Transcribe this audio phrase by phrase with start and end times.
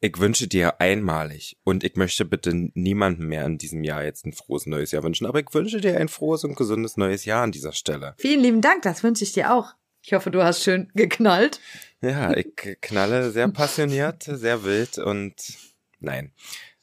[0.00, 4.34] Ich wünsche dir einmalig und ich möchte bitte niemandem mehr in diesem Jahr jetzt ein
[4.34, 7.52] frohes neues Jahr wünschen, aber ich wünsche dir ein frohes und gesundes neues Jahr an
[7.52, 8.14] dieser Stelle.
[8.18, 9.74] Vielen lieben Dank, das wünsche ich dir auch.
[10.02, 11.60] Ich hoffe, du hast schön geknallt.
[12.02, 15.34] Ja, ich knalle sehr passioniert, sehr wild und
[15.98, 16.30] nein,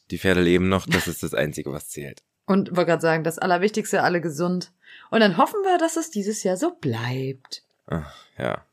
[0.10, 2.24] die Pferde leben noch, das ist das Einzige, was zählt.
[2.48, 4.74] Und wollte gerade sagen, das Allerwichtigste, alle gesund.
[5.12, 7.64] Und dann hoffen wir, dass es dieses Jahr so bleibt.
[7.86, 8.66] Ach, ja,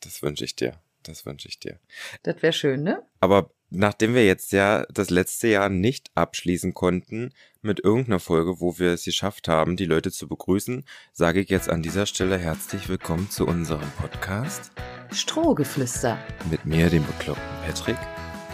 [0.00, 0.80] das wünsche ich dir.
[1.02, 1.80] Das wünsche ich dir.
[2.22, 3.02] Das wäre schön, ne?
[3.18, 7.30] Aber nachdem wir jetzt ja das letzte Jahr nicht abschließen konnten
[7.62, 11.70] mit irgendeiner Folge, wo wir es geschafft haben, die Leute zu begrüßen, sage ich jetzt
[11.70, 14.72] an dieser Stelle herzlich willkommen zu unserem Podcast.
[15.10, 16.18] Strohgeflüster.
[16.50, 17.98] Mit mir, dem bekloppten Patrick.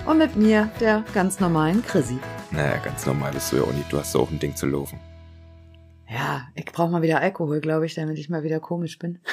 [0.07, 2.19] Und mit mir, der ganz normalen Chrissy.
[2.51, 3.93] Naja, ganz normal bist du ja auch nicht.
[3.93, 5.01] Du hast auch ein Ding zu laufen.
[6.09, 9.19] Ja, ich brauche mal wieder Alkohol, glaube ich, damit ich mal wieder komisch bin.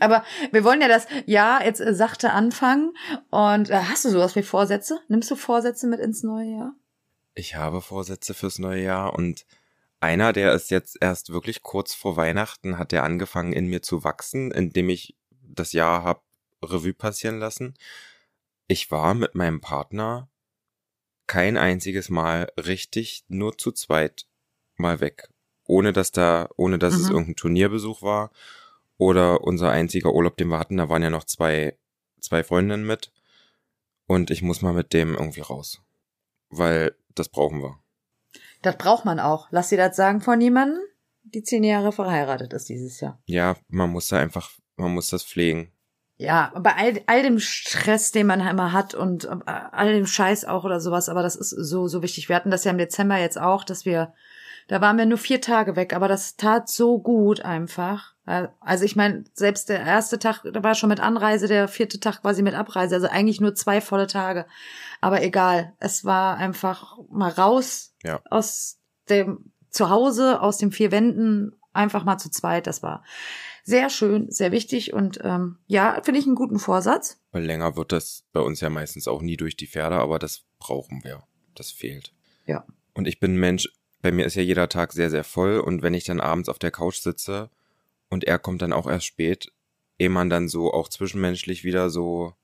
[0.00, 2.92] Aber wir wollen ja das Jahr jetzt äh, sachte anfangen.
[3.30, 5.00] Und äh, hast du sowas wie Vorsätze?
[5.08, 6.74] Nimmst du Vorsätze mit ins neue Jahr?
[7.34, 9.46] Ich habe Vorsätze fürs neue Jahr und
[10.00, 14.02] einer, der ist jetzt erst wirklich kurz vor Weihnachten, hat der angefangen in mir zu
[14.02, 16.24] wachsen, indem ich das Jahr hab
[16.62, 17.74] Revue passieren lassen.
[18.66, 20.28] Ich war mit meinem Partner
[21.26, 24.26] kein einziges Mal richtig nur zu zweit
[24.76, 25.28] mal weg.
[25.66, 27.00] Ohne dass da, ohne dass mhm.
[27.00, 28.30] es irgendein Turnierbesuch war
[29.00, 31.78] oder unser einziger Urlaub, den wir hatten, da waren ja noch zwei,
[32.20, 33.10] zwei Freundinnen mit.
[34.06, 35.80] Und ich muss mal mit dem irgendwie raus.
[36.50, 37.78] Weil das brauchen wir.
[38.60, 39.48] Das braucht man auch.
[39.50, 40.80] Lass dir das sagen von jemandem,
[41.22, 43.18] die zehn Jahre verheiratet ist dieses Jahr.
[43.24, 45.72] Ja, man muss da einfach, man muss das pflegen.
[46.18, 50.44] Ja, bei all, all dem Stress, den man immer hat und äh, all dem Scheiß
[50.44, 52.28] auch oder sowas, aber das ist so, so wichtig.
[52.28, 54.12] Wir hatten das ja im Dezember jetzt auch, dass wir
[54.70, 58.14] da waren wir nur vier Tage weg, aber das tat so gut einfach.
[58.24, 62.22] Also ich meine, selbst der erste Tag, da war schon mit Anreise, der vierte Tag
[62.22, 64.46] quasi mit Abreise, also eigentlich nur zwei volle Tage.
[65.00, 68.20] Aber egal, es war einfach mal raus ja.
[68.30, 72.68] aus dem Zuhause, aus den vier Wänden, einfach mal zu zweit.
[72.68, 73.02] Das war
[73.64, 77.20] sehr schön, sehr wichtig und ähm, ja, finde ich einen guten Vorsatz.
[77.32, 80.44] Weil länger wird das bei uns ja meistens auch nie durch die Pferde, aber das
[80.60, 81.24] brauchen wir.
[81.56, 82.14] Das fehlt.
[82.46, 82.64] Ja.
[82.94, 83.68] Und ich bin ein Mensch,
[84.02, 86.58] bei mir ist ja jeder Tag sehr, sehr voll und wenn ich dann abends auf
[86.58, 87.50] der Couch sitze
[88.08, 89.52] und er kommt dann auch erst spät,
[89.98, 92.34] ehe man dann so auch zwischenmenschlich wieder so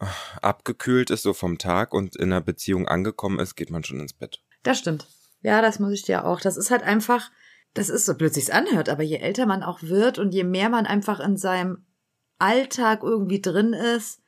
[0.00, 0.06] äh,
[0.40, 4.12] abgekühlt ist, so vom Tag und in einer Beziehung angekommen ist, geht man schon ins
[4.12, 4.40] Bett.
[4.62, 5.06] Das stimmt.
[5.42, 6.40] Ja, das muss ich dir auch.
[6.40, 7.30] Das ist halt einfach,
[7.74, 10.86] das ist so plötzlich anhört, aber je älter man auch wird und je mehr man
[10.86, 11.84] einfach in seinem
[12.38, 14.20] Alltag irgendwie drin ist,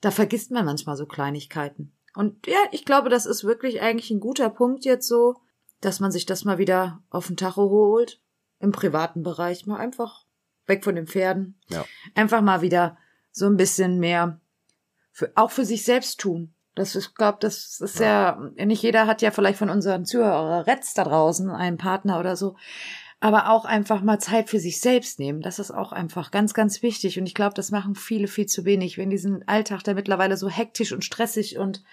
[0.00, 1.92] da vergisst man manchmal so Kleinigkeiten.
[2.14, 5.36] Und ja, ich glaube, das ist wirklich eigentlich ein guter Punkt jetzt so,
[5.84, 8.20] dass man sich das mal wieder auf den Tacho holt,
[8.58, 10.24] im privaten Bereich, mal einfach
[10.66, 11.60] weg von den Pferden.
[11.68, 11.84] Ja.
[12.14, 12.96] Einfach mal wieder
[13.32, 14.40] so ein bisschen mehr
[15.12, 16.54] für, auch für sich selbst tun.
[16.74, 18.38] Das ist, glaube, das ist ja.
[18.56, 22.36] ja, nicht jeder hat ja vielleicht von unseren Zuhörer Retz da draußen einen Partner oder
[22.36, 22.56] so.
[23.20, 25.40] Aber auch einfach mal Zeit für sich selbst nehmen.
[25.40, 27.18] Das ist auch einfach ganz, ganz wichtig.
[27.18, 30.48] Und ich glaube, das machen viele viel zu wenig, wenn diesen Alltag, der mittlerweile so
[30.48, 31.84] hektisch und stressig und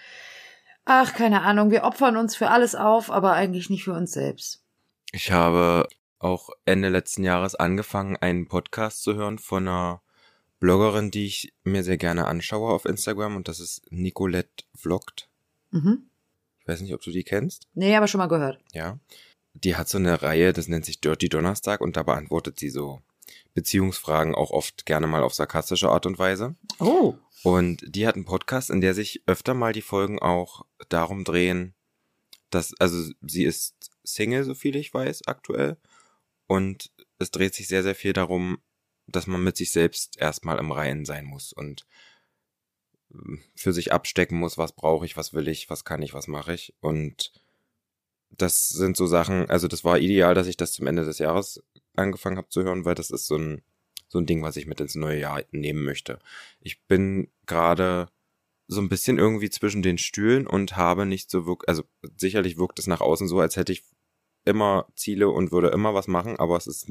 [0.86, 4.64] Ach, keine Ahnung, wir opfern uns für alles auf, aber eigentlich nicht für uns selbst.
[5.12, 5.88] Ich habe
[6.20, 10.02] auch Ende letzten Jahres angefangen, einen Podcast zu hören von einer
[10.60, 15.30] Bloggerin, die ich mir sehr gerne anschaue auf Instagram und das ist Nicolette Vlogt.
[15.72, 16.10] Mhm.
[16.60, 17.68] Ich weiß nicht, ob du die kennst.
[17.74, 18.60] Nee, aber schon mal gehört.
[18.72, 19.00] Ja.
[19.54, 23.02] Die hat so eine Reihe, das nennt sich Dirty Donnerstag und da beantwortet sie so
[23.54, 26.56] Beziehungsfragen auch oft gerne mal auf sarkastische Art und Weise.
[26.80, 27.16] Oh.
[27.44, 31.74] Und die hat einen Podcast, in der sich öfter mal die Folgen auch darum drehen,
[32.50, 35.78] dass, also sie ist Single, so viel ich weiß, aktuell.
[36.48, 38.60] Und es dreht sich sehr, sehr viel darum,
[39.08, 41.86] dass man mit sich selbst erstmal im Reinen sein muss und
[43.14, 46.28] ähm, für sich abstecken muss, was brauche ich, was will ich, was kann ich, was
[46.28, 46.74] mache ich.
[46.80, 47.32] Und
[48.30, 51.64] das sind so Sachen, also das war ideal, dass ich das zum Ende des Jahres
[51.96, 53.62] angefangen habe zu hören, weil das ist so ein
[54.12, 56.20] so ein Ding, was ich mit ins neue Jahr nehmen möchte.
[56.60, 58.10] Ich bin gerade
[58.68, 61.84] so ein bisschen irgendwie zwischen den Stühlen und habe nicht so wirklich, also
[62.18, 63.84] sicherlich wirkt es nach außen so, als hätte ich
[64.44, 66.90] immer Ziele und würde immer was machen, aber es ist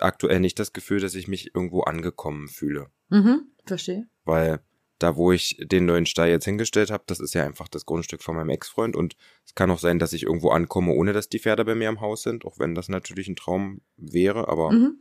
[0.00, 2.90] aktuell nicht das Gefühl, dass ich mich irgendwo angekommen fühle.
[3.08, 4.06] Mhm, verstehe.
[4.24, 4.60] Weil
[5.02, 8.22] da, wo ich den neuen Stall jetzt hingestellt habe, das ist ja einfach das Grundstück
[8.22, 11.38] von meinem Ex-Freund und es kann auch sein, dass ich irgendwo ankomme, ohne dass die
[11.38, 14.98] Pferde bei mir im Haus sind, auch wenn das natürlich ein Traum wäre, aber mhm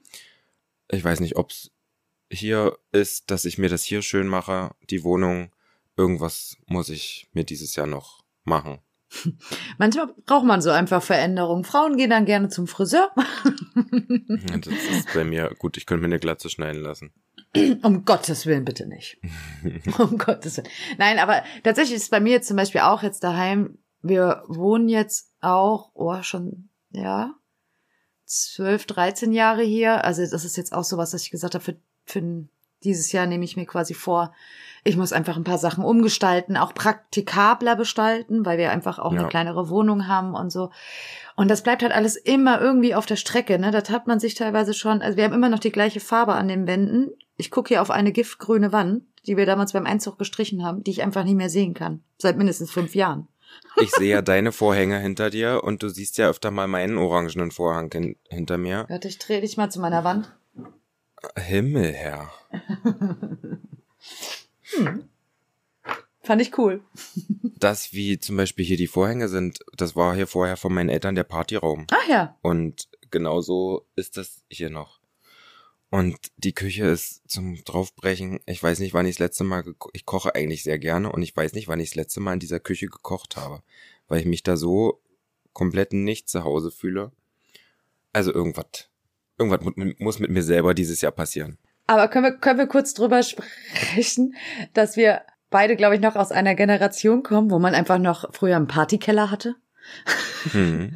[0.91, 1.71] ich weiß nicht, ob's
[2.29, 5.51] hier ist, dass ich mir das hier schön mache, die Wohnung.
[5.97, 8.79] Irgendwas muss ich mir dieses Jahr noch machen.
[9.77, 11.65] Manchmal braucht man so einfach Veränderungen.
[11.65, 13.11] Frauen gehen dann gerne zum Friseur.
[14.61, 17.11] das ist bei mir gut, ich könnte mir eine Glatze schneiden lassen.
[17.83, 19.17] Um Gottes Willen bitte nicht.
[19.99, 20.69] um Gottes Willen.
[20.97, 23.77] Nein, aber tatsächlich ist es bei mir jetzt zum Beispiel auch jetzt daheim.
[24.01, 27.33] Wir wohnen jetzt auch, oh, schon, ja,
[28.25, 30.05] zwölf, dreizehn Jahre hier.
[30.05, 31.75] Also das ist jetzt auch sowas, dass ich gesagt habe, für,
[32.05, 32.47] für
[32.83, 34.33] dieses Jahr nehme ich mir quasi vor,
[34.83, 39.19] ich muss einfach ein paar Sachen umgestalten, auch praktikabler gestalten, weil wir einfach auch ja.
[39.19, 40.71] eine kleinere Wohnung haben und so.
[41.35, 43.71] Und das bleibt halt alles immer irgendwie auf der Strecke, ne?
[43.71, 46.47] Das hat man sich teilweise schon, also wir haben immer noch die gleiche Farbe an
[46.47, 47.11] den Wänden.
[47.41, 50.91] Ich gucke hier auf eine giftgrüne Wand, die wir damals beim Einzug gestrichen haben, die
[50.91, 52.03] ich einfach nie mehr sehen kann.
[52.19, 53.27] Seit mindestens fünf Jahren.
[53.81, 57.49] Ich sehe ja deine Vorhänge hinter dir und du siehst ja öfter mal meinen orangenen
[57.49, 58.85] Vorhang hin hinter mir.
[58.89, 60.31] Warte, ich drehe dich mal zu meiner Wand.
[61.35, 62.31] Himmel, Herr.
[64.75, 65.09] hm.
[66.21, 66.81] Fand ich cool.
[67.57, 71.15] Das, wie zum Beispiel hier die Vorhänge sind, das war hier vorher von meinen Eltern
[71.15, 71.87] der Partyraum.
[71.89, 72.37] Ach ja.
[72.43, 75.00] Und genauso ist das hier noch.
[75.91, 78.39] Und die Küche ist zum draufbrechen.
[78.45, 81.35] Ich weiß nicht, wann ich das letzte Mal, ich koche eigentlich sehr gerne und ich
[81.35, 83.61] weiß nicht, wann ich das letzte Mal in dieser Küche gekocht habe,
[84.07, 85.01] weil ich mich da so
[85.51, 87.11] komplett nicht zu Hause fühle.
[88.13, 88.87] Also irgendwas,
[89.37, 91.57] irgendwas muss mit mir selber dieses Jahr passieren.
[91.87, 94.35] Aber können wir, können wir kurz drüber sprechen,
[94.73, 98.55] dass wir beide, glaube ich, noch aus einer Generation kommen, wo man einfach noch früher
[98.55, 99.55] einen Partykeller hatte.
[100.53, 100.91] Mhm.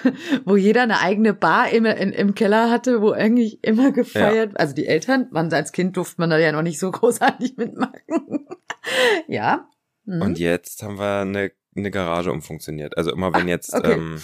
[0.44, 4.58] wo jeder eine eigene Bar im, in, im Keller hatte, wo eigentlich immer gefeiert, ja.
[4.58, 8.46] also die Eltern, man als Kind durfte man da ja noch nicht so großartig mitmachen.
[9.28, 9.68] ja.
[10.04, 10.22] Mhm.
[10.22, 12.96] Und jetzt haben wir eine, eine Garage umfunktioniert.
[12.96, 13.92] Also immer wenn Ach, jetzt okay.
[13.92, 14.20] ähm,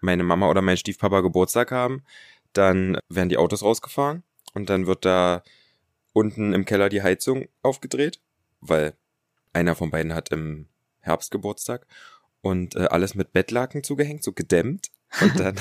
[0.00, 2.02] meine Mama oder mein Stiefpapa Geburtstag haben,
[2.52, 4.22] dann werden die Autos rausgefahren
[4.52, 5.42] und dann wird da
[6.12, 8.20] unten im Keller die Heizung aufgedreht,
[8.60, 8.94] weil
[9.52, 10.68] einer von beiden hat im
[11.00, 11.86] Herbst Geburtstag
[12.44, 14.88] und äh, alles mit Bettlaken zugehängt, so gedämmt.
[15.20, 15.56] Und dann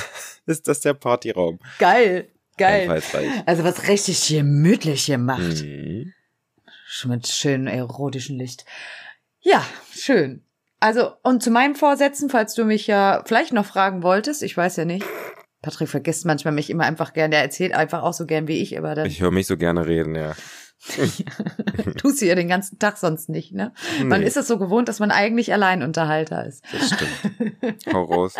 [0.45, 1.59] ist das der Partyraum.
[1.79, 3.01] Geil, geil.
[3.45, 5.63] Also was richtig gemütlich gemacht.
[5.63, 6.13] Mhm.
[7.05, 8.65] Mit schönem erotischen Licht.
[9.41, 10.43] Ja, schön.
[10.79, 14.75] Also, und zu meinen Vorsätzen, falls du mich ja vielleicht noch fragen wolltest, ich weiß
[14.75, 15.05] ja nicht.
[15.61, 17.31] Patrick vergisst manchmal mich immer einfach gern.
[17.31, 19.07] Der erzählt einfach auch so gern wie ich, aber dann.
[19.07, 20.33] Ich höre mich so gerne reden, ja.
[21.97, 23.73] Tust du ja den ganzen Tag sonst nicht, ne?
[23.99, 24.05] Nee.
[24.05, 26.63] Man ist es so gewohnt, dass man eigentlich Alleinunterhalter ist.
[26.71, 27.85] Das stimmt.
[27.93, 28.35] Hau raus.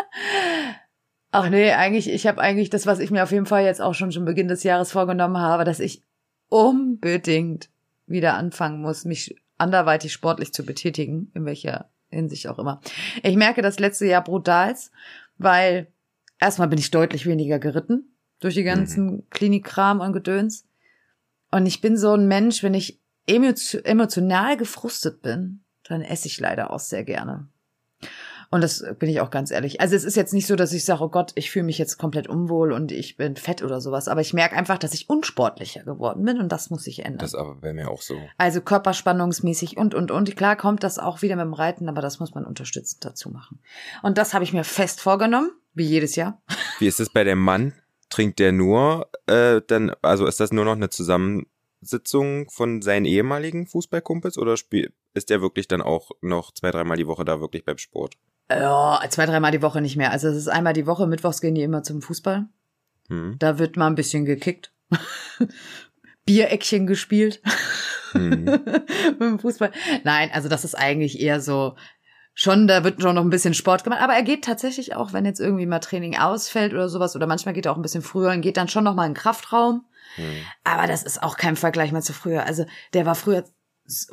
[1.32, 3.94] Ach nee, eigentlich, ich habe eigentlich das, was ich mir auf jeden Fall jetzt auch
[3.94, 6.04] schon schon Beginn des Jahres vorgenommen habe, dass ich
[6.50, 7.70] unbedingt
[8.06, 12.82] wieder anfangen muss, mich anderweitig sportlich zu betätigen, in welcher Hinsicht auch immer.
[13.24, 14.76] Ich merke das letzte Jahr brutal,
[15.38, 15.88] weil
[16.40, 19.24] erstmal bin ich deutlich weniger geritten durch die ganzen mhm.
[19.30, 20.66] Klinikkram und Gedöns.
[21.54, 26.72] Und ich bin so ein Mensch, wenn ich emotional gefrustet bin, dann esse ich leider
[26.72, 27.48] auch sehr gerne.
[28.50, 29.80] Und das bin ich auch ganz ehrlich.
[29.80, 31.98] Also es ist jetzt nicht so, dass ich sage, oh Gott, ich fühle mich jetzt
[31.98, 34.08] komplett unwohl und ich bin fett oder sowas.
[34.08, 37.20] Aber ich merke einfach, dass ich unsportlicher geworden bin und das muss sich ändern.
[37.20, 38.16] Das aber wäre mir auch so.
[38.38, 40.36] Also körperspannungsmäßig und, und, und.
[40.36, 43.60] Klar kommt das auch wieder mit dem Reiten, aber das muss man unterstützend dazu machen.
[44.02, 46.42] Und das habe ich mir fest vorgenommen, wie jedes Jahr.
[46.80, 47.74] Wie ist es bei dem Mann?
[48.14, 53.66] Trinkt der nur, äh, dann, also ist das nur noch eine Zusammensitzung von seinen ehemaligen
[53.68, 57.66] Fußballkumpels oder spiel, ist der wirklich dann auch noch zwei, dreimal die Woche da wirklich
[57.66, 58.16] beim Sport?
[58.50, 60.12] Ja, zwei, dreimal die Woche nicht mehr.
[60.12, 62.46] Also es ist einmal die Woche, mittwochs gehen die immer zum Fußball.
[63.10, 63.36] Hm.
[63.40, 64.72] Da wird mal ein bisschen gekickt.
[66.26, 67.42] Biereckchen gespielt.
[68.12, 68.44] Hm.
[68.46, 69.72] Mit dem Fußball.
[70.04, 71.76] Nein, also das ist eigentlich eher so,
[72.34, 74.02] schon, da wird schon noch ein bisschen Sport gemacht.
[74.02, 77.54] Aber er geht tatsächlich auch, wenn jetzt irgendwie mal Training ausfällt oder sowas, oder manchmal
[77.54, 79.86] geht er auch ein bisschen früher und geht dann schon noch mal in den Kraftraum.
[80.16, 80.26] Hm.
[80.64, 82.46] Aber das ist auch kein Vergleich mehr zu früher.
[82.46, 83.44] Also der war früher,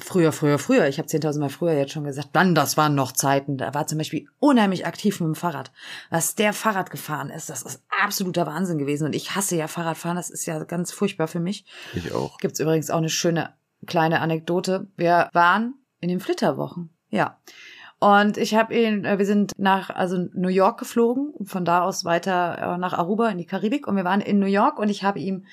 [0.01, 0.87] früher, früher, früher.
[0.89, 2.31] Ich habe 10.000 Mal früher jetzt schon gesagt.
[2.33, 3.57] Dann, das waren noch Zeiten.
[3.57, 5.73] Da war zum Beispiel unheimlich aktiv mit dem Fahrrad.
[6.11, 9.07] Was der Fahrrad gefahren ist, das ist absoluter Wahnsinn gewesen.
[9.07, 10.17] Und ich hasse ja Fahrradfahren.
[10.17, 11.65] Das ist ja ganz furchtbar für mich.
[11.95, 12.39] Ich auch.
[12.39, 13.55] Gibt's übrigens auch eine schöne
[13.87, 14.89] kleine Anekdote.
[14.97, 16.91] Wir waren in den Flitterwochen.
[17.09, 17.39] Ja.
[18.01, 22.07] Und ich habe ihn, äh, wir sind nach also New York geflogen, von da aus
[22.07, 25.05] weiter äh, nach Aruba in die Karibik und wir waren in New York und ich
[25.05, 25.45] habe ihm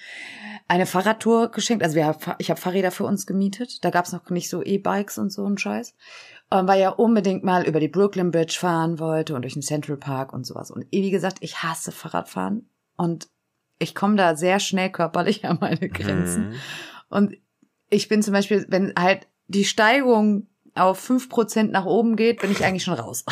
[0.69, 1.83] eine Fahrradtour geschenkt.
[1.83, 3.83] Also wir, ich habe Fahrräder für uns gemietet.
[3.83, 5.93] Da gab's noch nicht so E-Bikes und so ein Scheiß.
[6.49, 9.97] Und weil er unbedingt mal über die Brooklyn Bridge fahren wollte und durch den Central
[9.97, 10.71] Park und sowas.
[10.71, 13.27] Und wie gesagt, ich hasse Fahrradfahren und
[13.77, 16.49] ich komme da sehr schnell körperlich an meine Grenzen.
[16.49, 16.55] Mhm.
[17.09, 17.37] Und
[17.89, 22.51] ich bin zum Beispiel, wenn halt die Steigung auf fünf Prozent nach oben geht, bin
[22.51, 23.25] ich eigentlich schon raus.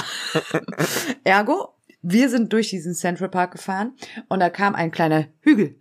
[1.24, 1.75] Ergo,
[2.08, 3.94] Wir sind durch diesen Central Park gefahren
[4.30, 5.80] und da kam ein kleiner Hügel.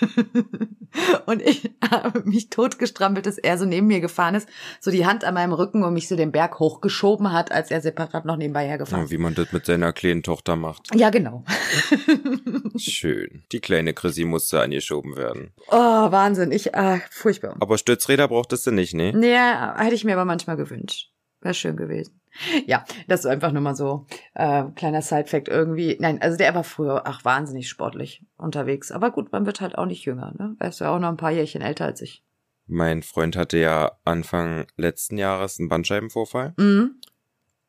[1.26, 4.48] und ich habe mich totgestrampelt, dass er so neben mir gefahren ist,
[4.80, 7.82] so die Hand an meinem Rücken und mich so den Berg hochgeschoben hat, als er
[7.82, 9.10] separat noch nebenbei hergefahren ist.
[9.10, 10.88] Ja, wie man das mit seiner kleinen Tochter macht.
[10.94, 11.44] Ja, genau.
[12.78, 13.44] Schön.
[13.52, 15.52] Die kleine Chrissy musste angeschoben werden.
[15.68, 16.50] Oh, Wahnsinn.
[16.50, 17.56] Ich, ah, furchtbar.
[17.60, 19.12] Aber Stützräder brauchtest du nicht, ne?
[19.14, 21.10] Nee, hätte ich mir aber manchmal gewünscht.
[21.42, 22.20] Wäre schön gewesen.
[22.66, 25.96] Ja, das ist einfach nur mal so äh, kleiner Side-Fact irgendwie.
[26.00, 28.92] Nein, also der war früher ach wahnsinnig sportlich unterwegs.
[28.92, 30.32] Aber gut, man wird halt auch nicht jünger.
[30.38, 30.56] Ne?
[30.58, 32.22] Er ist ja auch noch ein paar Jährchen älter als ich.
[32.66, 36.54] Mein Freund hatte ja Anfang letzten Jahres einen Bandscheibenvorfall.
[36.58, 37.00] Mhm.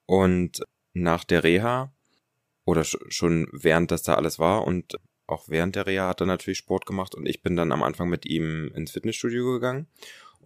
[0.06, 0.62] Und
[0.94, 1.92] nach der Reha
[2.66, 6.58] oder schon während das da alles war und auch während der Reha hat er natürlich
[6.58, 9.88] Sport gemacht und ich bin dann am Anfang mit ihm ins Fitnessstudio gegangen.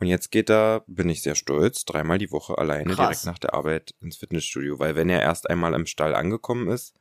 [0.03, 2.97] Und jetzt geht er, bin ich sehr stolz, dreimal die Woche alleine Krass.
[2.97, 6.93] direkt nach der Arbeit ins Fitnessstudio, weil wenn er erst einmal im Stall angekommen ist,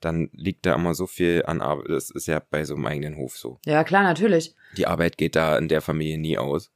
[0.00, 1.88] dann liegt da immer so viel an Arbeit.
[1.90, 3.60] Das ist ja bei so einem eigenen Hof so.
[3.64, 4.56] Ja, klar, natürlich.
[4.76, 6.72] Die Arbeit geht da in der Familie nie aus.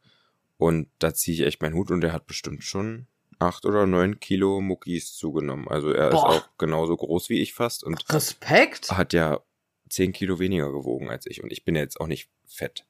[0.57, 3.09] Und da ziehe ich echt meinen Hut und er hat bestimmt schon
[3.41, 5.67] acht oder neun Kilo Muckis zugenommen.
[5.67, 6.17] Also er Boah.
[6.17, 8.93] ist auch genauso groß wie ich fast und Respekt.
[8.93, 9.41] hat ja
[9.89, 11.43] zehn Kilo weniger gewogen als ich.
[11.43, 12.87] Und ich bin jetzt auch nicht fett.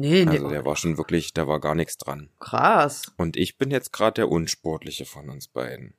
[0.00, 0.30] Nee, nee.
[0.30, 2.30] Also der war schon wirklich, da war gar nichts dran.
[2.40, 3.12] Krass.
[3.16, 5.94] Und ich bin jetzt gerade der unsportliche von uns beiden.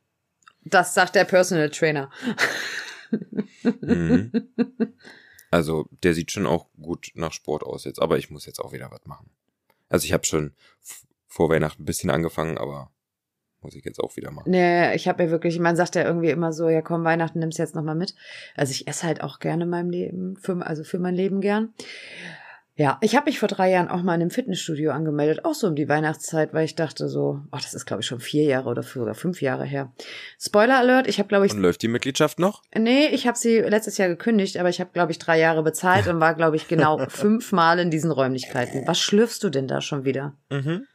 [0.64, 2.10] Das sagt der Personal Trainer.
[3.82, 4.32] Mhm.
[5.54, 8.72] Also der sieht schon auch gut nach Sport aus jetzt, aber ich muss jetzt auch
[8.72, 9.30] wieder was machen.
[9.90, 10.54] Also ich habe schon
[11.28, 12.90] vor Weihnachten ein bisschen angefangen, aber
[13.62, 14.50] muss ich jetzt auch wieder machen.
[14.50, 17.60] Nee, ich habe ja wirklich, man sagt ja irgendwie immer so, ja komm, Weihnachten nimmst
[17.60, 18.16] du jetzt nochmal mit.
[18.56, 21.74] Also ich esse halt auch gerne in meinem Leben, für, also für mein Leben gern.
[22.76, 25.68] Ja, ich habe mich vor drei Jahren auch mal in einem Fitnessstudio angemeldet, auch so
[25.68, 28.70] um die Weihnachtszeit, weil ich dachte so, ach, das ist glaube ich schon vier Jahre
[28.70, 29.92] oder sogar fünf Jahre her.
[30.40, 32.62] Spoiler Alert, ich habe glaube ich, Und läuft die Mitgliedschaft noch?
[32.78, 36.08] nee, ich habe sie letztes Jahr gekündigt, aber ich habe glaube ich drei Jahre bezahlt
[36.08, 38.88] und war glaube ich genau fünfmal in diesen Räumlichkeiten.
[38.88, 40.38] Was schlürfst du denn da schon wieder?
[40.50, 40.88] Mhm.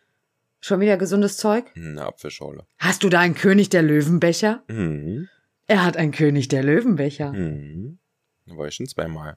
[0.60, 1.66] Schon wieder gesundes Zeug?
[1.76, 2.66] Eine Apfelschorle.
[2.78, 4.62] Hast du da einen König der Löwenbecher?
[4.68, 5.28] Mhm.
[5.66, 7.32] Er hat einen König der Löwenbecher.
[7.32, 7.98] Mhm.
[8.46, 9.36] Da war ich schon zweimal.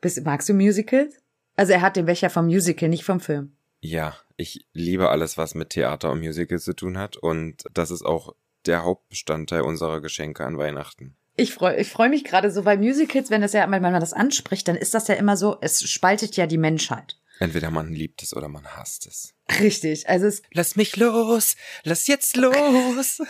[0.00, 1.21] Bist, magst du Musicals?
[1.56, 3.56] Also er hat den Becher vom Musical, nicht vom Film.
[3.80, 8.04] Ja, ich liebe alles, was mit Theater und Musical zu tun hat und das ist
[8.04, 8.34] auch
[8.66, 11.16] der Hauptbestandteil unserer Geschenke an Weihnachten.
[11.34, 14.12] Ich freue ich freu mich gerade so bei Musicals, wenn das ja, wenn man das
[14.12, 17.18] anspricht, dann ist das ja immer so, es spaltet ja die Menschheit.
[17.38, 19.34] Entweder man liebt es oder man hasst es.
[19.58, 20.08] Richtig.
[20.08, 23.20] Also es, Lass mich los, lass jetzt los.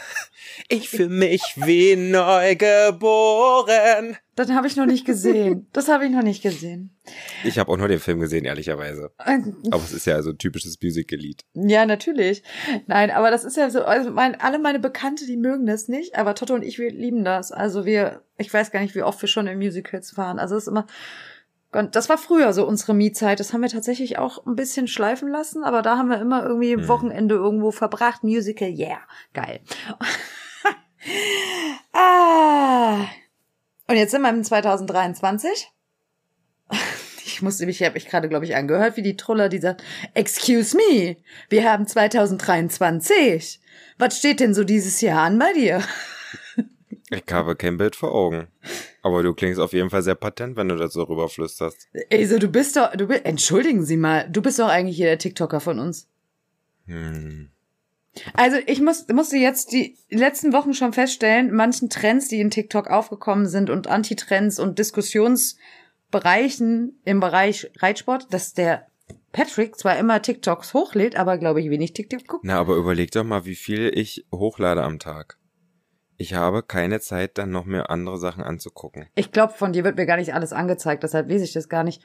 [0.69, 4.19] Ich fühle mich wie neugeboren.
[4.35, 5.67] Das habe ich noch nicht gesehen.
[5.73, 6.95] Das habe ich noch nicht gesehen.
[7.45, 9.11] Ich habe auch nur den Film gesehen, ehrlicherweise.
[9.19, 11.43] Aber es ist ja so ein typisches Musical-Lied.
[11.55, 12.43] Ja, natürlich.
[12.87, 16.17] Nein, aber das ist ja so, also mein, alle meine Bekannte, die mögen das nicht,
[16.17, 17.53] aber Toto und ich, wir lieben das.
[17.53, 20.39] Also wir, ich weiß gar nicht, wie oft wir schon in Musicals waren.
[20.39, 20.87] Also es ist immer,
[21.91, 23.41] das war früher so unsere Mietzeit.
[23.41, 26.75] Das haben wir tatsächlich auch ein bisschen schleifen lassen, aber da haben wir immer irgendwie
[26.75, 26.89] Hm.
[26.89, 28.25] Wochenende irgendwo verbracht.
[28.25, 29.01] Musical, yeah,
[29.33, 29.61] geil.
[31.93, 33.07] ah.
[33.89, 35.71] Und jetzt sind wir im 2023.
[37.25, 39.83] Ich musste mich, ich habe mich gerade, glaube ich, angehört, wie die Truller, die sagt,
[40.15, 41.17] Excuse me,
[41.49, 43.61] wir haben 2023.
[43.99, 45.83] Was steht denn so dieses Jahr an bei dir?
[47.11, 48.49] Ich habe kein Bild vor Augen.
[49.03, 51.89] Aber du klingst auf jeden Fall sehr patent, wenn du das so rüberflüsterst.
[52.11, 55.19] Also, du bist doch, du bist, entschuldigen Sie mal, du bist doch eigentlich hier der
[55.19, 56.09] TikToker von uns.
[56.87, 57.51] Hm.
[58.35, 62.89] Also ich muss, musste jetzt die letzten Wochen schon feststellen, manchen Trends, die in TikTok
[62.89, 68.87] aufgekommen sind und Antitrends und Diskussionsbereichen im Bereich Reitsport, dass der
[69.33, 72.45] Patrick zwar immer TikToks hochlädt, aber glaube ich wenig TikTok guckt.
[72.45, 75.39] Na, aber überleg doch mal, wie viel ich hochlade am Tag.
[76.19, 79.09] Ich habe keine Zeit, dann noch mehr andere Sachen anzugucken.
[79.15, 81.83] Ich glaube, von dir wird mir gar nicht alles angezeigt, deshalb lese ich das gar
[81.83, 82.03] nicht.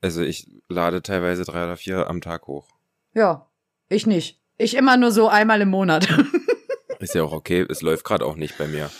[0.00, 2.68] Also ich lade teilweise drei oder vier am Tag hoch.
[3.12, 3.50] Ja,
[3.88, 4.41] ich nicht.
[4.62, 6.08] Ich immer nur so einmal im Monat.
[7.00, 8.90] Ist ja auch okay, es läuft gerade auch nicht bei mir.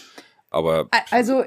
[0.51, 1.45] Aber Also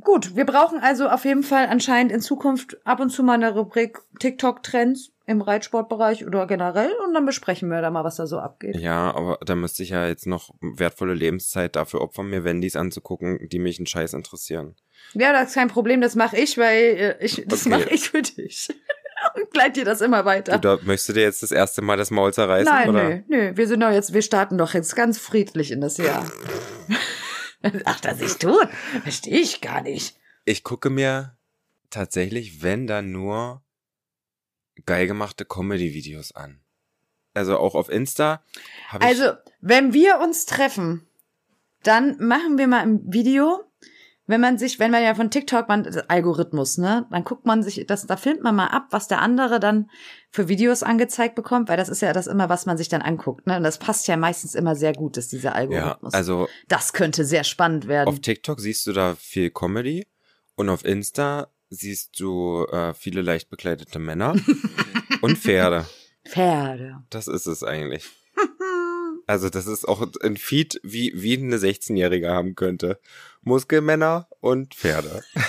[0.00, 3.52] gut, wir brauchen also auf jeden Fall anscheinend in Zukunft ab und zu mal eine
[3.52, 8.38] Rubrik TikTok-Trends im Reitsportbereich oder generell und dann besprechen wir da mal, was da so
[8.38, 8.76] abgeht.
[8.76, 13.48] ja, aber da müsste ich ja jetzt noch wertvolle Lebenszeit dafür opfern, mir Wendys anzugucken,
[13.50, 14.74] die mich einen Scheiß interessieren.
[15.14, 17.68] Ja, das ist kein Problem, das mache ich, weil äh, ich das Okay.
[17.76, 18.68] mache ich für dich.
[19.36, 20.58] und gleit dir das immer weiter.
[20.58, 22.72] Du, da möchtest du dir jetzt das erste Mal das Maul zerreißen?
[22.72, 23.08] Nein, oder?
[23.08, 26.30] nö, nö, wir sind doch jetzt, wir starten doch jetzt ganz friedlich in das Jahr.
[27.84, 28.66] Ach, dass ich tun,
[29.02, 30.16] verstehe ich gar nicht.
[30.44, 31.36] Ich gucke mir
[31.90, 33.62] tatsächlich, wenn dann nur
[34.86, 36.60] geil gemachte Comedy-Videos an.
[37.34, 38.42] Also auch auf Insta
[38.88, 39.10] habe ich.
[39.10, 41.06] Also, wenn wir uns treffen,
[41.82, 43.64] dann machen wir mal ein Video,
[44.26, 47.84] wenn man sich, wenn man ja von TikTok, man, Algorithmus, ne, dann guckt man sich,
[47.86, 49.90] das, da filmt man mal ab, was der andere dann
[50.30, 53.46] für Videos angezeigt bekommt, weil das ist ja das immer, was man sich dann anguckt,
[53.46, 56.12] ne, und das passt ja meistens immer sehr gut, ist dieser Algorithmus.
[56.12, 58.08] Ja, also das könnte sehr spannend werden.
[58.08, 60.06] auf TikTok siehst du da viel Comedy
[60.54, 64.36] und auf Insta siehst du äh, viele leicht bekleidete Männer
[65.22, 65.86] und Pferde.
[66.26, 67.02] Pferde.
[67.10, 68.08] Das ist es eigentlich.
[69.26, 72.98] Also das ist auch ein Feed, wie, wie eine 16-Jährige haben könnte.
[73.42, 75.22] Muskelmänner und Pferde.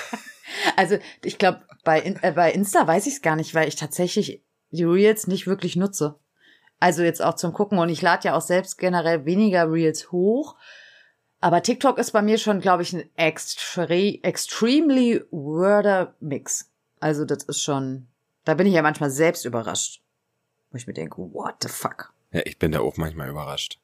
[0.75, 4.41] Also ich glaube, bei, äh, bei Insta weiß ich es gar nicht, weil ich tatsächlich
[4.71, 6.15] die Reels nicht wirklich nutze.
[6.79, 10.55] Also jetzt auch zum Gucken und ich lade ja auch selbst generell weniger Reels hoch.
[11.39, 16.69] Aber TikTok ist bei mir schon, glaube ich, ein extre extremely worder Mix.
[16.99, 18.07] Also das ist schon,
[18.45, 20.01] da bin ich ja manchmal selbst überrascht.
[20.71, 22.12] Wo ich mir denke, what the fuck?
[22.33, 23.79] Ja, ich bin da auch manchmal überrascht.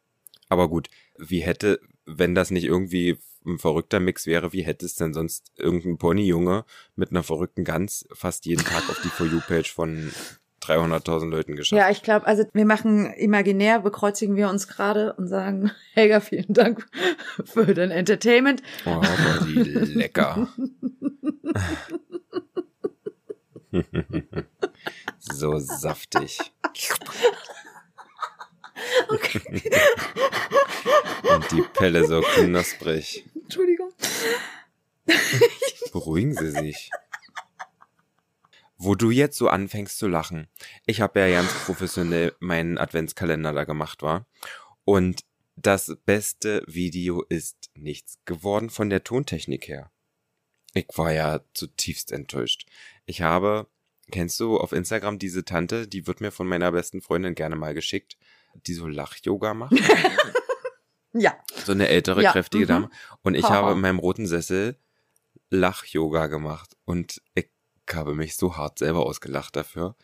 [0.49, 4.95] Aber gut, wie hätte, wenn das nicht irgendwie ein verrückter Mix wäre, wie hätte es
[4.95, 6.65] denn sonst irgendein Ponyjunge
[6.95, 10.11] mit einer verrückten Gans fast jeden Tag auf die For You-Page von
[10.63, 11.79] 300.000 Leuten geschafft?
[11.79, 16.53] Ja, ich glaube, also wir machen imaginär, bekreuzigen wir uns gerade und sagen, Helga, vielen
[16.53, 16.85] Dank
[17.45, 18.61] für dein Entertainment.
[18.85, 20.49] Oh, war die lecker.
[25.19, 26.39] so saftig.
[31.33, 33.25] Und die Pelle so knusprig.
[33.35, 33.91] Entschuldigung.
[35.91, 36.89] Beruhigen Sie sich.
[38.77, 40.47] Wo du jetzt so anfängst zu lachen.
[40.85, 44.25] Ich habe ja ganz professionell meinen Adventskalender da gemacht, war.
[44.85, 49.91] Und das beste Video ist nichts geworden von der Tontechnik her.
[50.73, 52.65] Ich war ja zutiefst enttäuscht.
[53.05, 53.67] Ich habe,
[54.11, 57.73] kennst du auf Instagram diese Tante, die wird mir von meiner besten Freundin gerne mal
[57.73, 58.17] geschickt,
[58.65, 59.73] die so Lach-Yoga macht?
[61.13, 61.35] Ja.
[61.65, 62.67] So eine ältere, Ja, kräftige mhm.
[62.67, 62.89] Dame.
[63.23, 63.55] Und ich Haha.
[63.55, 64.77] habe in meinem roten Sessel
[65.49, 66.75] Lach-Yoga gemacht.
[66.85, 67.49] Und ich
[67.91, 69.95] habe mich so hart selber ausgelacht dafür.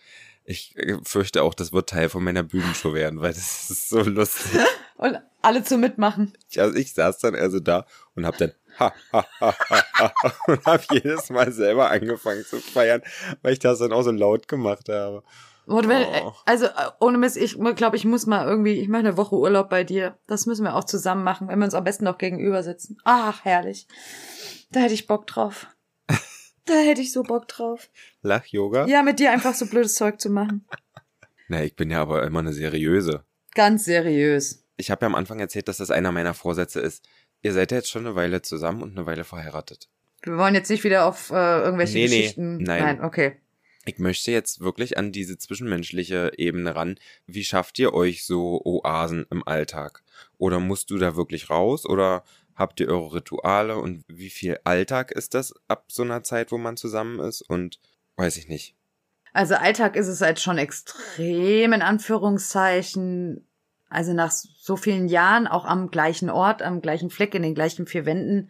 [0.44, 4.02] Ich äh, fürchte auch, das wird Teil von meiner Bühnenshow werden, weil das ist so
[4.02, 4.62] lustig.
[4.98, 6.34] Und alle zu mitmachen.
[6.58, 7.86] Also ich saß dann also da
[8.16, 12.62] und habe dann ha, ha, ha, ha, ha, und habe jedes Mal selber angefangen zu
[12.62, 13.02] feiern,
[13.42, 15.22] weil ich das dann auch so laut gemacht habe.
[15.66, 16.34] Und wenn, Oh.
[16.46, 19.70] Also äh, ohne Mist, ich glaube, ich muss mal irgendwie, ich mache eine Woche Urlaub
[19.70, 20.18] bei dir.
[20.28, 22.98] Das müssen wir auch zusammen machen, wenn wir uns am besten noch gegenüber sitzen.
[23.04, 23.88] Ach, herrlich.
[24.72, 25.68] Da hätte ich Bock drauf.
[26.68, 27.90] Da hätte ich so Bock drauf.
[28.24, 28.88] Lach-Yoga?
[28.88, 30.66] Ja, mit dir einfach so blödes Zeug zu machen.
[31.48, 33.24] Na, ich bin ja aber immer eine seriöse.
[33.54, 34.66] Ganz seriös.
[34.76, 37.06] Ich habe ja am Anfang erzählt, dass das einer meiner Vorsätze ist.
[37.44, 39.90] Ihr seid ja jetzt schon eine Weile zusammen und eine Weile verheiratet.
[40.24, 42.58] Wir wollen jetzt nicht wieder auf äh, irgendwelche Nee, nee, Geschichten.
[42.64, 42.82] nein.
[42.84, 43.38] nein, okay.
[43.86, 46.98] Ich möchte jetzt wirklich an diese zwischenmenschliche Ebene ran.
[47.28, 50.04] Wie schafft ihr euch so Oasen im Alltag?
[50.40, 51.86] Oder musst du da wirklich raus?
[51.86, 52.24] Oder
[52.56, 53.78] habt ihr eure Rituale?
[53.78, 57.42] Und wie viel Alltag ist das ab so einer Zeit, wo man zusammen ist?
[57.44, 57.80] Und
[58.16, 58.76] weiß ich nicht.
[59.34, 63.46] Also Alltag ist es halt schon extrem in Anführungszeichen.
[63.88, 67.86] Also nach so vielen Jahren auch am gleichen Ort, am gleichen Fleck, in den gleichen
[67.86, 68.50] vier Wänden.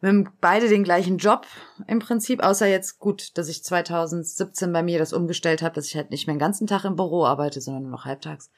[0.00, 1.46] Wir haben beide den gleichen Job
[1.86, 5.96] im Prinzip, außer jetzt gut, dass ich 2017 bei mir das umgestellt habe, dass ich
[5.96, 8.50] halt nicht mehr den ganzen Tag im Büro arbeite, sondern nur noch halbtags.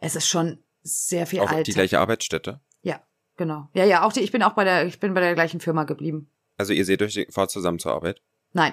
[0.00, 1.64] Es ist schon sehr viel Auch Alltag.
[1.64, 2.60] die gleiche Arbeitsstätte?
[2.82, 3.00] ja,
[3.36, 3.68] genau.
[3.74, 5.84] Ja, ja, auch die, ich bin auch bei der, ich bin bei der gleichen Firma
[5.84, 6.30] geblieben.
[6.56, 8.20] Also ihr seht euch, fahrt zusammen zur Arbeit?
[8.52, 8.72] Nein.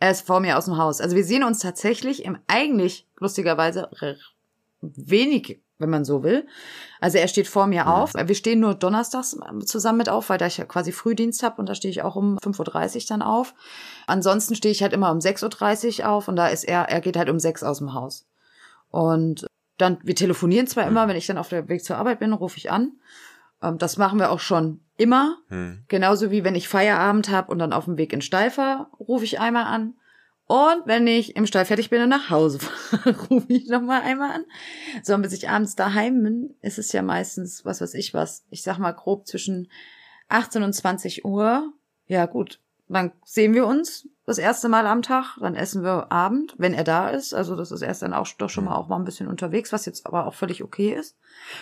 [0.00, 1.00] Er ist vor mir aus dem Haus.
[1.00, 3.88] Also wir sehen uns tatsächlich im eigentlich, lustigerweise,
[4.80, 6.46] wenig, wenn man so will.
[7.00, 7.88] Also er steht vor mir Mhm.
[7.90, 8.14] auf.
[8.14, 11.68] Wir stehen nur donnerstags zusammen mit auf, weil da ich ja quasi Frühdienst habe und
[11.68, 13.54] da stehe ich auch um 5.30 Uhr dann auf.
[14.06, 17.16] Ansonsten stehe ich halt immer um 6.30 Uhr auf und da ist er, er geht
[17.18, 18.26] halt um 6 aus dem Haus.
[18.90, 19.46] Und
[19.78, 22.56] dann, wir telefonieren zwar immer, wenn ich dann auf der Weg zur Arbeit bin, rufe
[22.58, 22.92] ich an.
[23.62, 25.38] Ähm, Das machen wir auch schon immer.
[25.48, 25.84] Hm.
[25.88, 29.40] Genauso wie wenn ich Feierabend habe und dann auf dem Weg in fahre, rufe ich
[29.40, 29.94] einmal an.
[30.52, 34.32] Und wenn ich im Stall fertig bin und nach Hause fahre, rufe ich nochmal einmal
[34.32, 34.44] an.
[35.02, 38.44] So, und bis ich abends daheim bin, ist es ja meistens, was weiß ich was,
[38.50, 39.70] ich sag mal grob zwischen
[40.28, 41.72] 18 und 20 Uhr.
[42.06, 46.54] Ja gut, dann sehen wir uns das erste Mal am Tag, dann essen wir Abend,
[46.58, 47.32] wenn er da ist.
[47.32, 49.86] Also das ist erst dann auch doch schon mal auch mal ein bisschen unterwegs, was
[49.86, 51.16] jetzt aber auch völlig okay ist.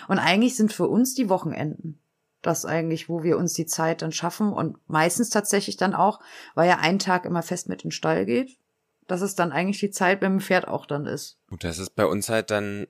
[0.09, 2.01] Und eigentlich sind für uns die Wochenenden
[2.41, 6.19] das eigentlich, wo wir uns die Zeit dann schaffen und meistens tatsächlich dann auch,
[6.55, 8.57] weil ja ein Tag immer fest mit in den Stall geht,
[9.07, 11.39] dass es dann eigentlich die Zeit beim Pferd auch dann ist.
[11.49, 12.87] Und das ist bei uns halt dann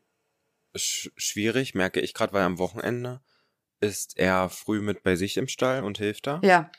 [0.75, 3.21] sch schwierig, merke ich gerade, weil am Wochenende
[3.79, 6.39] ist er früh mit bei sich im Stall und hilft da.
[6.43, 6.71] Ja,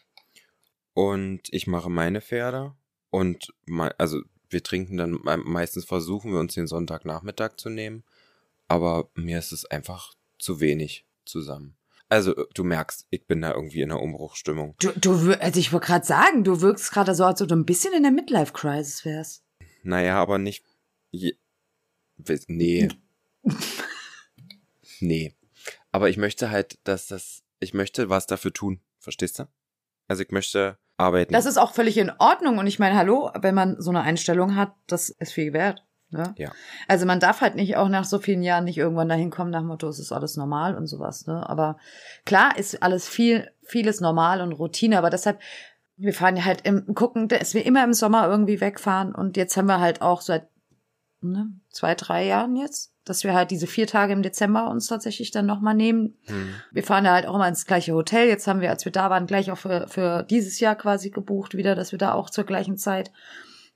[0.94, 2.74] Und ich mache meine Pferde.
[3.10, 8.04] Und me also wir trinken dann, me- meistens versuchen wir uns den Sonntagnachmittag zu nehmen.
[8.68, 11.76] Aber mir ist es einfach zu wenig zusammen.
[12.12, 14.74] Also du merkst, ich bin da irgendwie in einer Umbruchstimmung.
[14.80, 17.64] Du, du, also ich wollte gerade sagen, du wirkst gerade so, als ob du ein
[17.64, 19.42] bisschen in der Midlife-Crisis wärst.
[19.82, 20.62] Naja, aber nicht.
[21.10, 21.38] Je,
[22.48, 22.90] nee.
[25.00, 25.34] nee.
[25.90, 27.44] Aber ich möchte halt, dass das.
[27.60, 28.82] Ich möchte was dafür tun.
[28.98, 29.48] Verstehst du?
[30.06, 31.32] Also ich möchte arbeiten.
[31.32, 32.58] Das ist auch völlig in Ordnung.
[32.58, 35.82] Und ich meine, hallo, wenn man so eine Einstellung hat, das ist viel wert.
[36.12, 36.34] Ne?
[36.36, 36.52] Ja.
[36.88, 39.60] Also man darf halt nicht auch nach so vielen Jahren nicht irgendwann dahin kommen nach
[39.60, 41.26] dem Motto, es ist alles normal und sowas.
[41.26, 41.48] Ne?
[41.48, 41.78] Aber
[42.26, 44.98] klar ist alles viel, vieles normal und Routine.
[44.98, 45.40] Aber deshalb,
[45.96, 49.14] wir fahren ja halt im gucken, dass wir immer im Sommer irgendwie wegfahren.
[49.14, 50.48] Und jetzt haben wir halt auch seit
[51.22, 55.30] ne, zwei, drei Jahren jetzt, dass wir halt diese vier Tage im Dezember uns tatsächlich
[55.30, 56.18] dann nochmal nehmen.
[56.26, 56.54] hm.
[56.72, 58.28] Wir fahren ja halt auch immer ins gleiche Hotel.
[58.28, 61.56] Jetzt haben wir, als wir da waren, gleich auch für, für dieses Jahr quasi gebucht
[61.56, 63.10] wieder, dass wir da auch zur gleichen Zeit.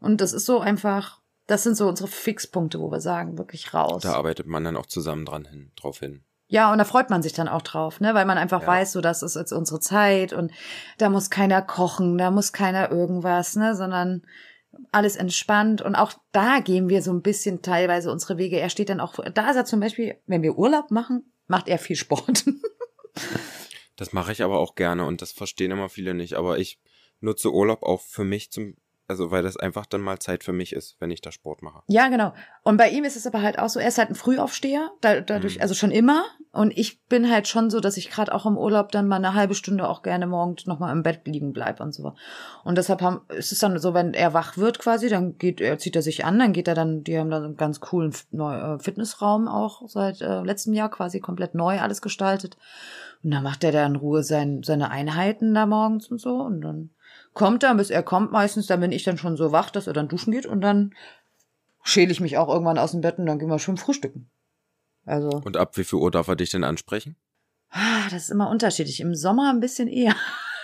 [0.01, 4.03] Und das ist so einfach, das sind so unsere Fixpunkte, wo wir sagen, wirklich raus.
[4.03, 6.25] Da arbeitet man dann auch zusammen dran hin, drauf hin.
[6.49, 8.67] Ja, und da freut man sich dann auch drauf, ne, weil man einfach Ja.
[8.69, 10.53] weiß, so das ist jetzt unsere Zeit und
[10.99, 14.23] da muss keiner kochen, da muss keiner irgendwas, ne, sondern
[14.93, 18.61] alles entspannt und auch da gehen wir so ein bisschen teilweise unsere Wege.
[18.61, 21.79] Er steht dann auch, da ist er zum Beispiel, wenn wir Urlaub machen, macht er
[21.79, 22.45] viel Sport.
[23.97, 26.35] Das mache ich aber auch gerne und das verstehen immer viele nicht.
[26.35, 26.79] Aber ich
[27.21, 28.77] nutze Urlaub auch für mich zum,
[29.09, 31.83] also weil das einfach dann mal Zeit für mich ist, wenn ich da Sport mache.
[31.87, 32.33] Ja, genau.
[32.63, 35.21] Und bei ihm ist es aber halt auch so, er ist halt ein Frühaufsteher, da,
[35.21, 35.63] dadurch, Mhm.
[35.63, 36.25] also schon immer.
[36.53, 39.35] Und ich bin halt schon so, dass ich gerade auch im Urlaub dann mal eine
[39.35, 42.15] halbe Stunde auch gerne morgens nochmal im Bett liegen bleib und so.
[42.65, 45.79] Und deshalb haben, ist es dann so, wenn er wach wird quasi, dann geht er,
[45.79, 48.13] zieht er sich an, dann geht er dann, die haben da so einen ganz coolen
[48.33, 52.57] äh, Fitnessraum auch seit äh, letztem Jahr quasi komplett neu alles gestaltet.
[53.23, 56.37] Und dann macht er da in Ruhe sein, seine Einheiten da morgens und so.
[56.37, 56.91] Und dann
[57.37, 59.93] kommt er, bis er kommt meistens, dann bin ich dann schon so wach, dass er
[59.93, 60.95] dann duschen geht und dann
[61.85, 64.31] schäle ich mich auch irgendwann aus dem Bett und dann gehen wir schon frühstücken.
[65.05, 67.17] Also, Und ab wie viel Uhr darf er dich denn ansprechen?
[67.71, 69.01] ah, das ist immer unterschiedlich.
[69.01, 70.17] Im Sommer ein bisschen eher.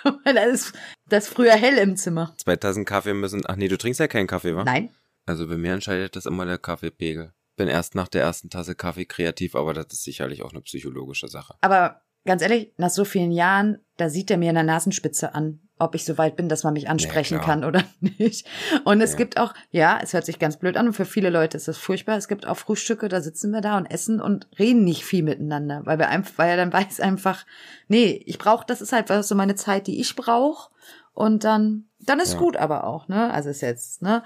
[0.25, 0.73] Weil da ist,
[1.09, 2.35] das früher hell im Zimmer.
[2.39, 3.43] Zwei Tassen Kaffee müssen.
[3.47, 4.65] Ach nee, du trinkst ja keinen Kaffee, wa?
[4.65, 4.91] Nein.
[5.27, 7.33] Also bei mir entscheidet das immer der Kaffeepegel.
[7.57, 11.29] Bin erst nach der ersten Tasse Kaffee kreativ, aber das ist sicherlich auch eine psychologische
[11.29, 11.55] Sache.
[11.61, 15.61] Aber ganz ehrlich, nach so vielen Jahren, da sieht er mir in der Nasenspitze an,
[15.83, 17.47] ob ich so weit bin, dass man mich ansprechen klar.
[17.57, 18.47] kann oder nicht.
[18.85, 19.17] Und es Ja.
[19.17, 21.79] gibt auch, ja, es hört sich ganz blöd an und für viele Leute ist das
[21.79, 22.17] furchtbar.
[22.17, 25.83] Es gibt auch Frühstücke, da sitzen wir da und essen und reden nicht viel miteinander,
[25.85, 27.45] weil wir einfach, weil er dann weiß einfach,
[27.89, 30.71] nee, ich brauche, das ist halt so meine Zeit, die ich brauche.
[31.15, 32.39] Und dann, dann ist Ja.
[32.39, 33.31] gut aber auch, ne?
[33.33, 34.23] Also ist jetzt, ne?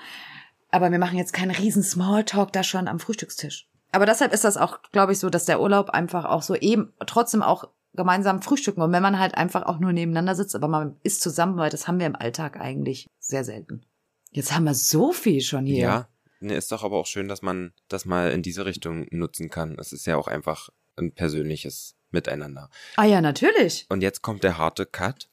[0.71, 3.69] Aber wir machen jetzt keinen riesen Smalltalk da schon am Frühstückstisch.
[3.92, 6.92] Aber deshalb ist das auch, glaube ich, so, dass der Urlaub einfach auch so eben
[7.07, 8.82] trotzdem auch gemeinsam frühstücken.
[8.82, 11.88] Und wenn man halt einfach auch nur nebeneinander sitzt, aber man isst zusammen, weil das
[11.88, 13.82] haben wir im Alltag eigentlich sehr selten.
[14.30, 15.78] Jetzt haben wir so viel schon hier.
[15.78, 16.09] Ja,
[16.40, 19.76] ne, ist doch aber auch schön, dass man das mal in diese Richtung nutzen kann.
[19.78, 22.70] Es ist ja auch einfach ein persönliches Miteinander.
[22.96, 23.87] Ah ja, natürlich.
[23.88, 25.28] Und jetzt kommt der harte Cut.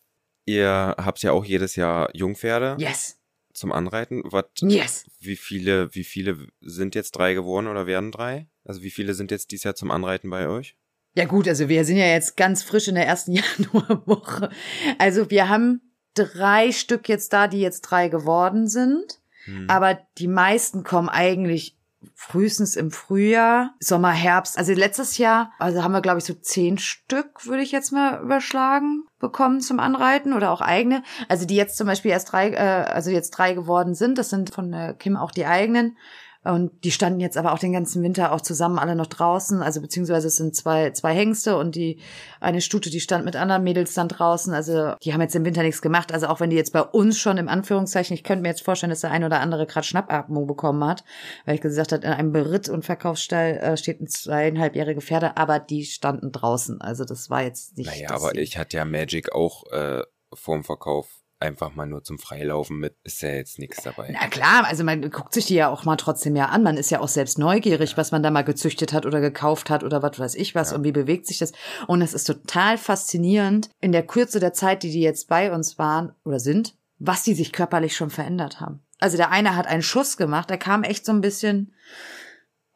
[0.45, 3.19] Ihr habt ja auch jedes Jahr Jungpferde Yes.
[3.54, 4.23] zum Anreiten.
[4.26, 5.06] Was, Yes.
[5.19, 8.47] wie viele, wie viele sind jetzt drei geworden oder werden drei?
[8.65, 10.76] Also wie viele sind jetzt dieses Jahr zum Anreiten bei euch?
[11.15, 14.49] Ja gut, also wir sind ja jetzt ganz frisch in der ersten Januarwoche.
[14.97, 15.82] Also wir haben
[16.15, 19.19] drei Stück jetzt da, die jetzt drei geworden sind.
[19.45, 19.69] Hm.
[19.69, 21.78] Aber die meisten kommen eigentlich
[22.15, 24.58] frühestens im Frühjahr, Sommer, Herbst.
[24.58, 28.21] Also letztes Jahr, also haben wir, glaube ich, so zehn Stück, würde ich jetzt mal
[28.21, 31.04] überschlagen, bekommen zum Anreiten oder auch eigene.
[31.30, 34.17] Also die jetzt zum Beispiel erst drei, äh, also jetzt drei geworden sind.
[34.17, 35.97] Das sind von äh, Kim auch die eigenen.
[36.44, 39.62] Und die standen jetzt aber auch den ganzen Winter auch zusammen alle noch draußen.
[39.62, 42.00] Also beziehungsweise es sind zwei, zwei Hengste und die
[42.42, 44.54] eine Stute, die stand mit anderen Mädels dann draußen.
[44.54, 46.12] Also die haben jetzt im Winter nichts gemacht.
[46.12, 48.90] Also auch wenn die jetzt bei uns schon im Anführungszeichen, ich könnte mir jetzt vorstellen,
[48.90, 51.06] dass der ein oder andere gerade Schnappatmung bekommen hat,
[51.46, 55.60] weil ich gesagt habe, in einem Beritt- und Verkaufsstall äh, steht ein zweieinhalbjährige Pferde, aber
[55.60, 56.82] die standen draußen.
[56.82, 57.88] Also das war jetzt nicht.
[57.88, 60.02] Naja, aber ich hatte ja Magic auch äh,
[60.34, 62.96] vorm Verkauf einfach mal nur zum Freilaufen mit.
[63.04, 64.10] Ist ja jetzt nichts dabei.
[64.20, 66.64] Na klar, also man guckt sich die ja auch mal trotzdem ja an.
[66.64, 69.84] Man ist ja auch selbst neugierig, was man da mal gezüchtet hat oder gekauft hat
[69.84, 70.78] oder was weiß ich was Ja.
[70.78, 71.52] und wie bewegt sich das.
[71.88, 75.78] Und es ist total faszinierend in der Kürze der Zeit, die die jetzt bei uns
[75.78, 78.82] waren oder sind, was die sich körperlich schon verändert haben.
[79.00, 81.74] Also der eine hat einen Schuss gemacht, der kam echt so ein bisschen,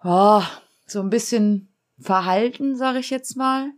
[0.04, 0.44] oh,
[0.86, 3.72] so ein bisschen verhalten, sag ich jetzt mal.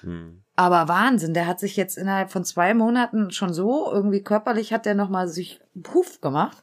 [0.00, 0.43] Hm.
[0.56, 4.86] Aber Wahnsinn, der hat sich jetzt innerhalb von zwei Monaten schon so irgendwie körperlich hat
[4.86, 6.62] der nochmal sich puff gemacht.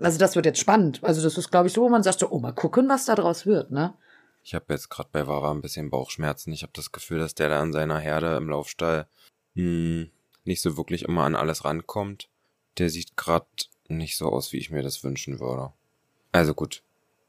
[0.00, 1.04] Also das wird jetzt spannend.
[1.04, 3.14] Also das ist, glaube ich, so, wo man sagt so, oh, mal gucken, was da
[3.14, 3.94] draus wird, ne?
[4.42, 6.52] Ich habe jetzt gerade bei Vara ein bisschen Bauchschmerzen.
[6.52, 9.06] Ich habe das Gefühl, dass der da an seiner Herde im Laufstall
[9.54, 10.10] hm,
[10.44, 12.28] nicht so wirklich immer an alles rankommt.
[12.78, 13.46] Der sieht gerade
[13.88, 15.72] nicht so aus, wie ich mir das wünschen würde.
[16.32, 16.82] Also gut,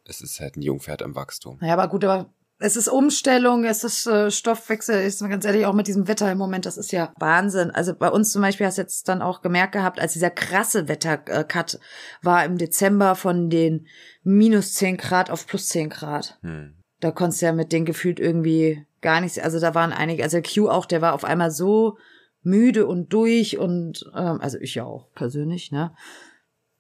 [0.06, 1.58] es ist halt ein Jungpferd im Wachstum.
[1.60, 2.30] Naja, aber gut, aber
[2.62, 6.38] es ist Umstellung, es ist äh, Stoffwechsel, ist ganz ehrlich auch mit diesem Wetter im
[6.38, 7.72] Moment, das ist ja Wahnsinn.
[7.72, 10.88] Also bei uns zum Beispiel hast du jetzt dann auch gemerkt gehabt, als dieser krasse
[10.88, 11.80] Wettercut
[12.22, 13.88] war im Dezember von den
[14.24, 16.38] minus zehn Grad auf plus zehn Grad.
[16.42, 16.76] Hm.
[17.00, 20.40] Da konntest du ja mit den gefühlt irgendwie gar nichts, also da waren einige, also
[20.42, 21.98] Q auch, der war auf einmal so
[22.44, 25.96] müde und durch und ähm, also ich ja auch persönlich, ne?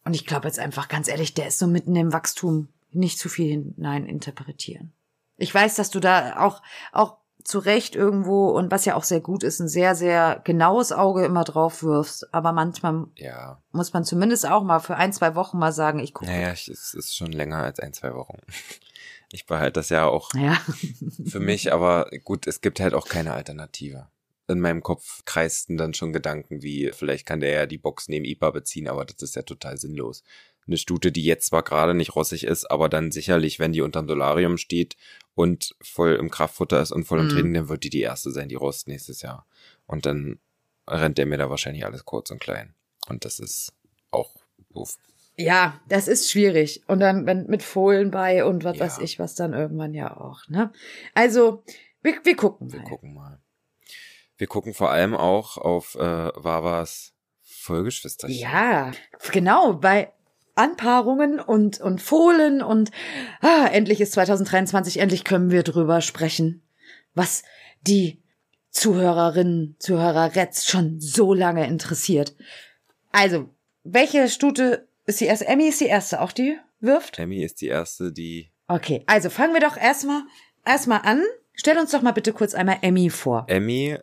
[0.04, 3.30] Und ich glaube jetzt einfach ganz ehrlich, der ist so mitten im Wachstum, nicht zu
[3.30, 4.94] viel hinein interpretieren.
[5.42, 9.22] Ich weiß, dass du da auch, auch zu Recht irgendwo und was ja auch sehr
[9.22, 12.34] gut ist, ein sehr, sehr genaues Auge immer drauf wirfst.
[12.34, 13.62] Aber manchmal ja.
[13.72, 16.30] muss man zumindest auch mal für ein, zwei Wochen mal sagen, ich gucke.
[16.30, 18.38] Naja, es ist schon länger als ein, zwei Wochen.
[19.34, 20.60] Ich behalte das ja auch ja.
[21.26, 24.10] für mich, aber gut, es gibt halt auch keine Alternative.
[24.50, 28.26] In meinem Kopf kreisten dann schon Gedanken wie, vielleicht kann der ja die Box neben
[28.26, 30.26] IPA beziehen, aber das ist ja total sinnlos
[30.68, 34.08] eine Stute, die jetzt zwar gerade nicht rossig ist, aber dann sicherlich, wenn die unterm
[34.08, 34.96] Solarium steht
[35.36, 37.30] und voll im Kraftfutter ist und voll im mhm.
[37.30, 39.46] Training, dann wird die die erste sein, die rost nächstes Jahr.
[39.88, 40.40] Und dann
[40.88, 42.76] rennt der mir da wahrscheinlich alles kurz und klein.
[43.08, 43.74] Und das ist
[44.12, 44.36] auch
[44.74, 44.98] doof.
[45.38, 46.84] Ja, das ist schwierig.
[46.88, 48.86] Und dann wenn, mit Fohlen bei und was ja.
[48.86, 50.72] weiß ich, was dann irgendwann ja auch, ne?
[51.14, 51.64] Also,
[52.02, 52.74] wir, wir gucken mal.
[52.74, 53.40] Wir gucken mal.
[54.38, 58.38] Wir gucken vor allem auch auf äh, Wavas Vollgeschwisterchen.
[58.38, 58.92] Ja,
[59.32, 60.12] genau, bei
[60.56, 62.92] Anpaarungen und, und Fohlen und
[63.42, 66.62] ah, endlich ist 2023, endlich können wir drüber sprechen,
[67.14, 67.44] was
[67.82, 68.22] die
[68.72, 72.36] Zuhörerinnen, Zuhörer schon so lange interessiert.
[73.12, 73.50] Also,
[73.84, 75.48] welche Stute ist die erste?
[75.48, 77.20] Emmy ist die erste, auch die wirft?
[77.20, 78.52] Emmy ist die erste, die.
[78.68, 80.22] Okay, also fangen wir doch erstmal
[80.66, 81.22] erstmal an.
[81.54, 83.46] Stell uns doch mal bitte kurz einmal Emmy vor.
[83.48, 83.98] Emmy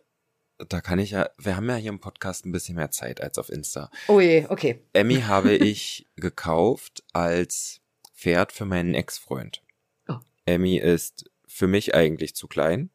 [0.67, 3.37] da kann ich ja, wir haben ja hier im Podcast ein bisschen mehr Zeit als
[3.37, 3.89] auf Insta.
[4.07, 4.83] Oh je, okay.
[4.93, 7.81] Emmy habe ich gekauft als
[8.13, 9.63] Pferd für meinen Ex-Freund.
[10.07, 10.17] Oh.
[10.45, 12.89] Emmy ist für mich eigentlich zu klein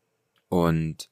[0.48, 1.08] und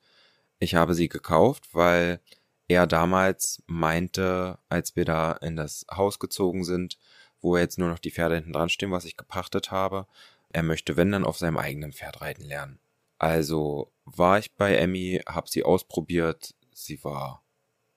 [0.59, 2.21] ich habe sie gekauft, weil
[2.69, 6.99] er damals meinte, als wir da in das Haus gezogen sind,
[7.41, 10.07] wo jetzt nur noch die Pferde hinten dran stehen, was ich gepachtet habe,
[10.51, 12.79] er möchte, wenn dann, auf seinem eigenen Pferd reiten lernen.
[13.19, 16.55] Also war ich bei Emmy, hab sie ausprobiert.
[16.73, 17.43] Sie war,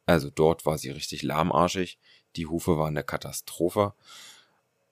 [0.06, 1.98] also dort war sie richtig lahmarschig.
[2.36, 3.94] Die Hufe waren eine Katastrophe.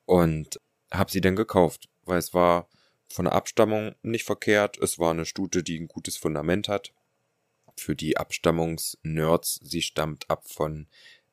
[0.05, 0.59] Und
[0.91, 2.67] hab sie dann gekauft, weil es war
[3.07, 4.77] von der Abstammung nicht verkehrt.
[4.77, 6.93] Es war eine Stute, die ein gutes Fundament hat.
[7.77, 10.87] Für die Abstammungsnerds, sie stammt ab von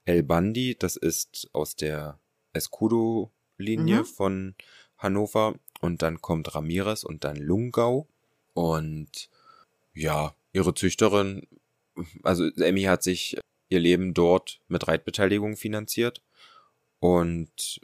[0.04, 0.76] El Bandi.
[0.78, 2.18] Das ist aus der
[2.52, 4.04] Escudo-Linie mhm.
[4.04, 4.54] von
[4.98, 5.54] Hannover.
[5.80, 8.06] Und dann kommt Ramirez und dann Lungau.
[8.52, 9.29] Und
[9.94, 11.46] ja, ihre Züchterin,
[12.22, 13.36] also Emmy hat sich
[13.68, 16.22] ihr Leben dort mit Reitbeteiligung finanziert.
[16.98, 17.80] Und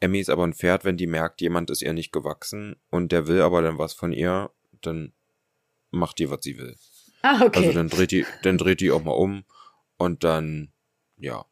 [0.00, 3.26] Emmy ist aber ein Pferd, wenn die merkt, jemand ist ihr nicht gewachsen und der
[3.26, 4.50] will aber dann was von ihr,
[4.82, 5.12] dann
[5.90, 6.76] macht die, was sie will.
[7.22, 7.60] Ah, okay.
[7.60, 9.44] Also dann dreht die, dann dreht die auch mal um
[9.96, 10.72] und dann,
[11.16, 11.46] ja.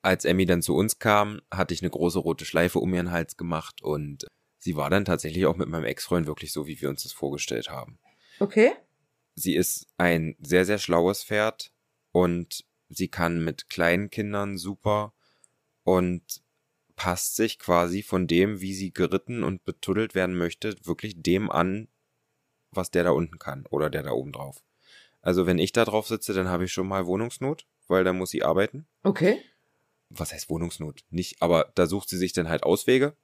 [0.00, 3.36] Als Emmy dann zu uns kam, hatte ich eine große rote Schleife um ihren Hals
[3.36, 4.26] gemacht und
[4.58, 7.68] sie war dann tatsächlich auch mit meinem Ex-Freund wirklich so, wie wir uns das vorgestellt
[7.68, 7.98] haben.
[8.40, 8.72] Okay.
[9.34, 11.72] Sie ist ein sehr, sehr schlaues Pferd
[12.12, 15.14] und sie kann mit kleinen Kindern super
[15.84, 16.42] und
[16.96, 21.88] passt sich quasi von dem, wie sie geritten und betuddelt werden möchte, wirklich dem an,
[22.70, 24.64] was der da unten kann oder der da oben drauf.
[25.20, 28.30] Also wenn ich da drauf sitze, dann habe ich schon mal Wohnungsnot, weil da muss
[28.30, 28.86] sie arbeiten.
[29.02, 29.40] Okay.
[30.10, 31.04] Was heißt Wohnungsnot?
[31.10, 33.16] Nicht, aber da sucht sie sich dann halt Auswege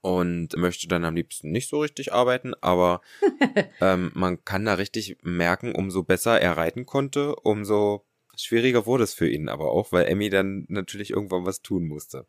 [0.00, 3.00] und möchte dann am liebsten nicht so richtig arbeiten, aber
[3.80, 8.04] ähm, man kann da richtig merken, umso besser er reiten konnte, umso
[8.36, 12.26] schwieriger wurde es für ihn aber auch, weil Emmy dann natürlich irgendwann was tun musste.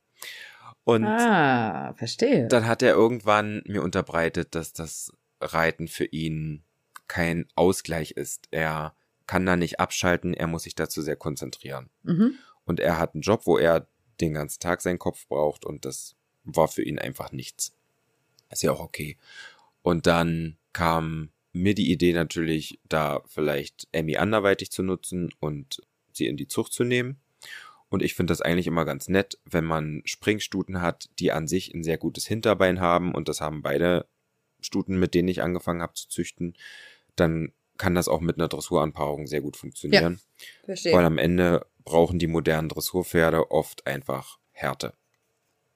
[0.83, 2.47] Und ah, verstehe.
[2.47, 6.63] Dann hat er irgendwann mir unterbreitet, dass das Reiten für ihn
[7.07, 8.47] kein Ausgleich ist.
[8.51, 8.95] Er
[9.27, 11.89] kann da nicht abschalten, er muss sich dazu sehr konzentrieren.
[12.03, 12.35] Mhm.
[12.65, 13.87] Und er hat einen Job, wo er
[14.19, 16.15] den ganzen Tag seinen Kopf braucht und das
[16.55, 17.75] war für ihn einfach nichts.
[18.49, 19.17] Ist ja auch okay.
[19.81, 25.81] Und dann kam mir die Idee natürlich, da vielleicht Emmy anderweitig zu nutzen und
[26.13, 27.19] sie in die Zucht zu nehmen.
[27.89, 31.73] Und ich finde das eigentlich immer ganz nett, wenn man Springstuten hat, die an sich
[31.73, 33.13] ein sehr gutes Hinterbein haben.
[33.13, 34.07] Und das haben beide
[34.61, 36.55] Stuten, mit denen ich angefangen habe zu züchten.
[37.17, 40.21] Dann kann das auch mit einer Dressuranpaarung sehr gut funktionieren.
[40.21, 40.93] Ja, verstehe.
[40.93, 44.93] Weil am Ende brauchen die modernen Dressurpferde oft einfach Härte.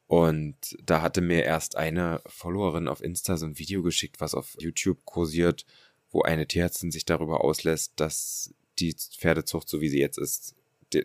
[0.08, 4.56] Und da hatte mir erst eine Followerin auf Insta so ein Video geschickt, was auf
[4.60, 5.66] YouTube kursiert,
[6.12, 10.56] wo eine Tierärztin sich darüber auslässt, dass die Pferdezucht, so wie sie jetzt ist,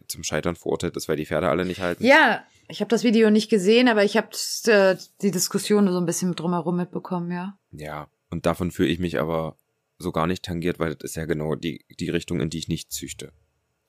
[0.09, 2.05] zum Scheitern verurteilt ist, weil die Pferde alle nicht halten.
[2.05, 4.29] Ja, ich habe das Video nicht gesehen, aber ich habe
[4.67, 7.59] äh, die Diskussion so ein bisschen drumherum mitbekommen, ja.
[7.73, 9.57] Ja, Und davon fühle ich mich aber
[9.99, 12.69] so gar nicht tangiert, weil das ist ja genau die, die Richtung, in die ich
[12.69, 13.33] nicht züchte.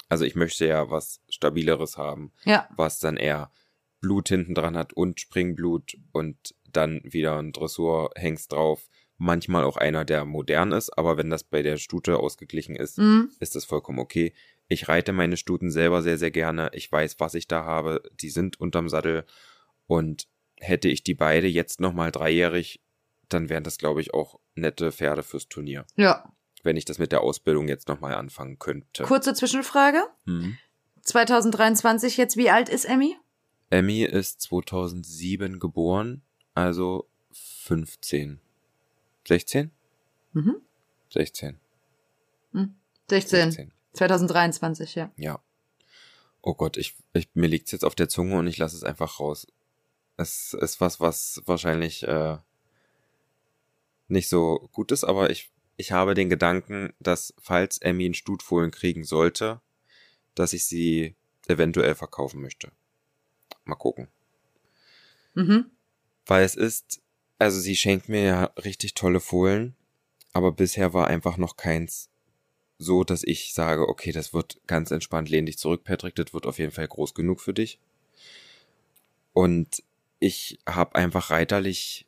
[0.10, 2.67] Also ich möchte ja was Stabileres haben, Ja.
[2.76, 3.52] was dann eher
[4.02, 8.90] Blut hinten dran hat und Springblut und dann wieder ein Dressurhengst drauf.
[9.18, 13.30] Manchmal auch einer, der modern ist, aber wenn das bei der Stute ausgeglichen ist, Mhm.
[13.40, 14.34] ist das vollkommen okay.
[14.68, 16.72] Ich reite meine Stuten selber sehr, sehr gerne.
[16.74, 18.02] Ich weiß, was ich da habe.
[18.22, 19.26] Die sind unterm Sattel.
[19.86, 22.82] Und hätte ich die beide jetzt nochmal dreijährig,
[23.30, 25.86] dann wären das, glaube ich, auch nette Pferde fürs Turnier.
[25.98, 26.32] Ja.
[26.64, 29.04] Wenn ich das mit der Ausbildung jetzt nochmal anfangen könnte.
[29.04, 30.02] Kurze Zwischenfrage.
[30.26, 30.58] Hm.
[31.04, 33.16] 2023 jetzt, wie alt ist Emmy?
[33.72, 36.22] Emmy ist 2007 geboren,
[36.54, 38.40] also 15.
[39.28, 39.72] 16?
[40.34, 40.62] Mhm.
[41.10, 41.58] 16.
[43.10, 43.52] 16.
[43.52, 43.72] 16.
[43.94, 45.12] 2023, ja.
[45.16, 45.40] Ja.
[46.42, 49.20] Oh Gott, ich, ich mir liegt's jetzt auf der Zunge und ich lasse es einfach
[49.20, 49.48] raus.
[50.18, 52.38] Es ist was, was wahrscheinlich äh,
[54.08, 58.72] nicht so gut ist, aber ich, ich habe den Gedanken, dass falls Emmy einen Stutfohlen
[58.72, 59.62] kriegen sollte,
[60.36, 61.16] dass ich sie
[61.48, 62.72] eventuell verkaufen möchte.
[63.65, 64.08] Mal gucken.
[65.34, 65.71] Mhm.
[66.26, 67.02] Weil es ist,
[67.39, 69.76] also sie schenkt mir ja richtig tolle Fohlen,
[70.34, 72.10] aber bisher war einfach noch keins
[72.82, 76.47] so, dass ich sage, okay, das wird ganz entspannt, lehn dich zurück, Patrick, das wird
[76.47, 77.80] auf jeden Fall groß genug für dich.
[79.34, 79.84] Und
[80.19, 82.08] ich habe einfach reiterlich,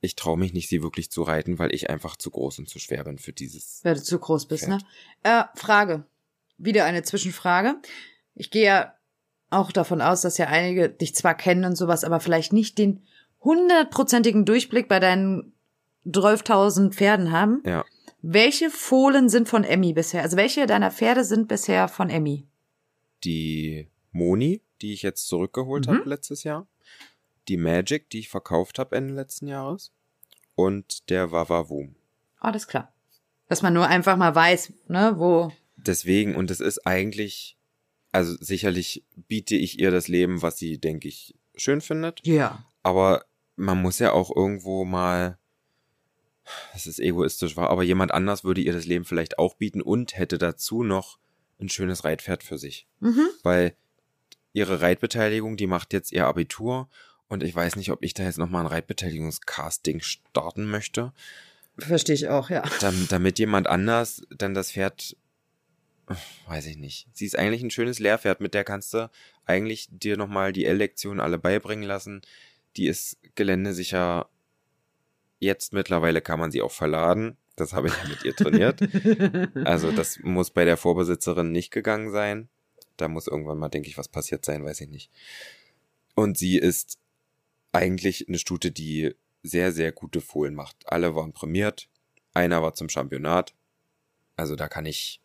[0.00, 2.78] ich traue mich nicht, sie wirklich zu reiten, weil ich einfach zu groß und zu
[2.78, 3.80] schwer bin für dieses.
[3.84, 4.82] Weil du zu groß bist, Pferd.
[4.82, 4.88] ne?
[5.22, 6.06] Äh, Frage.
[6.56, 7.76] Wieder eine Zwischenfrage.
[8.34, 8.94] Ich gehe ja
[9.54, 13.02] auch davon aus, dass ja einige dich zwar kennen und sowas, aber vielleicht nicht den
[13.42, 15.52] hundertprozentigen Durchblick bei deinen
[16.06, 17.62] 12.000 Pferden haben.
[17.64, 17.84] Ja,
[18.22, 20.22] Welche Fohlen sind von Emmy bisher?
[20.22, 22.46] Also welche deiner Pferde sind bisher von Emmy?
[23.24, 25.90] die Moni, die ich jetzt zurückgeholt Mhm.
[26.00, 26.66] habe letztes Jahr,
[27.48, 29.92] die Magic, die ich verkauft habe Ende letzten Jahres
[30.54, 31.96] und der Wawawum.
[32.38, 32.92] Alles klar.
[33.48, 35.50] Dass man nur einfach mal weiß, ne, wo.
[35.78, 37.56] Deswegen, und es ist eigentlich,
[38.14, 42.20] also sicherlich biete ich ihr das Leben, was sie, denke ich, schön findet.
[42.26, 42.64] Ja.
[42.82, 43.24] Aber
[43.56, 45.38] man muss ja auch irgendwo mal,
[46.74, 50.16] es ist egoistisch war, aber jemand anders würde ihr das Leben vielleicht auch bieten und
[50.16, 51.18] hätte dazu noch
[51.60, 52.86] ein schönes Reitpferd für sich.
[53.00, 53.26] Mhm.
[53.42, 53.74] Weil
[54.52, 56.88] ihre Reitbeteiligung, die macht jetzt ihr Abitur
[57.28, 61.12] und ich weiß nicht, ob ich da jetzt nochmal ein Reitbeteiligungscasting starten möchte,
[61.76, 62.62] Verstehe ich auch, ja.
[62.80, 65.16] dam- damit jemand anders dann das Pferd,
[66.46, 67.08] weiß ich nicht.
[67.12, 69.10] Sie ist eigentlich ein schönes Lehrpferd, mit der kannst du
[69.44, 72.22] eigentlich dir nochmal die L-Lektionen alle beibringen lassen.
[72.76, 74.28] Die ist geländesicher.
[75.38, 77.36] Jetzt mittlerweile kann man sie auch verladen.
[77.56, 78.80] Das habe ich mit ihr trainiert.
[79.64, 82.48] Also das muss bei der Vorbesitzerin nicht gegangen sein.
[82.96, 85.10] Da muss irgendwann mal, denke ich, was passiert sein, weiß ich nicht.
[86.14, 86.98] Und sie ist
[87.72, 90.76] eigentlich eine Stute, die sehr, sehr gute Fohlen macht.
[90.86, 91.88] Alle waren prämiert.
[92.32, 93.54] Einer war zum Championat.
[94.36, 95.20] Also da kann ich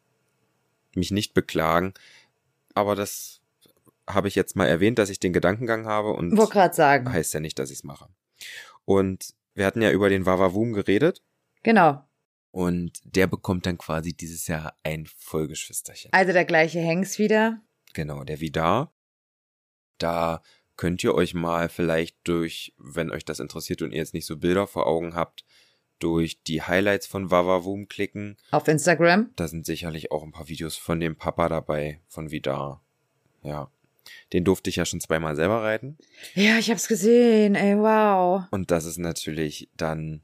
[0.95, 1.93] mich nicht beklagen.
[2.73, 3.41] Aber das
[4.08, 7.12] habe ich jetzt mal erwähnt, dass ich den Gedankengang habe und Wollte sagen.
[7.12, 8.08] heißt ja nicht, dass ich es mache.
[8.86, 11.21] Und wir hatten ja über den Wawawum geredet
[11.63, 12.04] Genau.
[12.52, 16.12] und der bekommt dann quasi dieses Jahr ein Vollgeschwisterchen.
[16.13, 17.62] Also der gleiche Hengst wieder.
[17.93, 18.93] Genau, der Vidar.
[19.97, 20.41] Da
[20.78, 24.38] könnt ihr euch mal vielleicht durch, wenn euch das interessiert und ihr jetzt nicht so
[24.38, 25.43] Bilder vor Augen habt,
[25.99, 28.38] durch die Highlights von Wawawum klicken.
[28.51, 29.31] Auf Instagram.
[29.35, 32.81] Da sind sicherlich auch ein paar Videos von dem Papa dabei, von Vidar.
[33.43, 33.71] Ja.
[34.33, 35.97] Den durfte ich ja schon zweimal selber reiten.
[36.33, 37.55] Ja, ich hab's gesehen.
[37.55, 38.43] Ey, wow.
[38.51, 40.21] Und das ist natürlich dann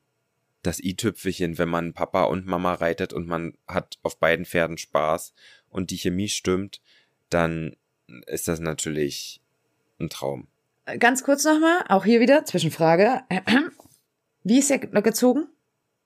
[0.63, 5.33] das i-Tüpfelchen, wenn man Papa und Mama reitet und man hat auf beiden Pferden Spaß
[5.69, 6.81] und die Chemie stimmt,
[7.29, 7.75] dann
[8.27, 9.41] ist das natürlich
[9.99, 10.47] ein Traum.
[10.99, 13.21] Ganz kurz nochmal, auch hier wieder, Zwischenfrage.
[14.43, 15.47] Wie ist er gezogen?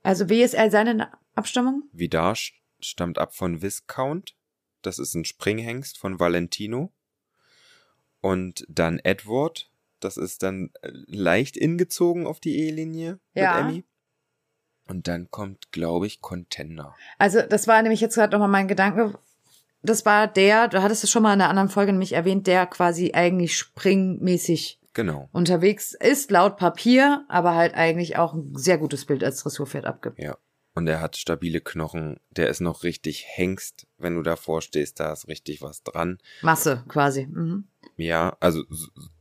[0.03, 1.83] Also wie ist er seine Abstammung?
[1.91, 4.35] Vidar st- stammt ab von Viscount.
[4.81, 6.91] Das ist ein Springhengst von Valentino.
[8.21, 9.69] Und dann Edward.
[9.99, 13.55] Das ist dann äh, leicht ingezogen auf die Ehelinie Ja.
[13.55, 13.83] mit Emmy.
[14.88, 16.95] Und dann kommt, glaube ich, Contender.
[17.17, 19.19] Also das war nämlich jetzt gerade nochmal mein Gedanke.
[19.81, 22.65] Das war der, du hattest es schon mal in einer anderen Folge nämlich erwähnt, der
[22.65, 25.29] quasi eigentlich springmäßig Genau.
[25.31, 30.19] unterwegs ist, laut Papier, aber halt eigentlich auch ein sehr gutes Bild als Dressurpferd abgibt.
[30.19, 30.38] Ja.
[30.73, 32.19] Und er hat stabile Knochen.
[32.31, 33.88] Der ist noch richtig Hengst.
[33.97, 36.17] Wenn du davor stehst, da ist richtig was dran.
[36.41, 37.27] Masse quasi.
[37.27, 37.63] Mhm.
[37.95, 38.65] Ja, also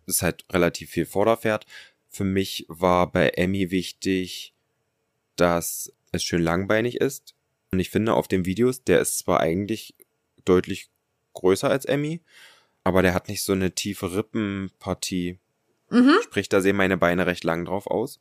[0.06, 1.64] ist halt relativ viel Vorderpferd.
[2.08, 4.54] Für mich war bei Emmy wichtig,
[5.36, 7.36] dass es schön langbeinig ist.
[7.70, 9.94] Und ich finde auf den Videos, der ist zwar eigentlich
[10.44, 10.90] deutlich
[11.34, 12.20] größer als Emmy,
[12.82, 15.38] aber der hat nicht so eine tiefe Rippenpartie.
[15.90, 16.16] Mhm.
[16.22, 18.20] Sprich, da sehen meine Beine recht lang drauf aus.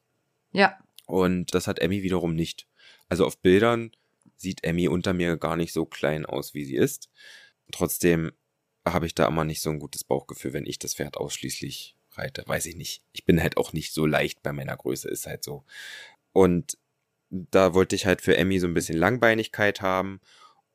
[0.52, 0.78] Ja.
[1.06, 2.68] Und das hat Emmy wiederum nicht.
[3.10, 3.92] Also auf Bildern
[4.36, 7.10] sieht Emmy unter mir gar nicht so klein aus, wie sie ist.
[7.72, 8.32] Trotzdem
[8.86, 12.44] habe ich da immer nicht so ein gutes Bauchgefühl, wenn ich das Pferd ausschließlich reite.
[12.46, 13.04] Weiß ich nicht.
[13.14, 15.64] Ich bin halt auch nicht so leicht bei meiner Größe, ist halt so.
[16.34, 16.78] Und
[17.30, 20.22] da wollte ich halt für Emmy so ein bisschen Langbeinigkeit haben.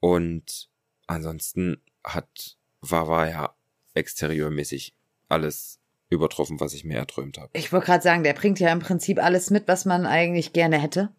[0.00, 0.68] Und
[1.06, 3.54] ansonsten hat Wawa ja
[3.94, 4.94] exterieurmäßig
[5.28, 5.78] alles
[6.12, 7.50] übertroffen, was ich mir erträumt habe.
[7.52, 10.78] Ich wollte gerade sagen, der bringt ja im Prinzip alles mit, was man eigentlich gerne
[10.78, 11.10] hätte.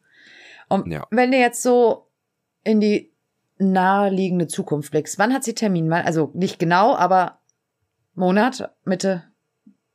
[0.69, 1.07] Und Ja.
[1.11, 2.07] wenn du jetzt so
[2.63, 3.11] in die
[3.57, 5.91] naheliegende Zukunft blickst, wann hat sie Termin?
[5.91, 7.39] Also nicht genau, aber
[8.15, 9.23] Monat, Mitte,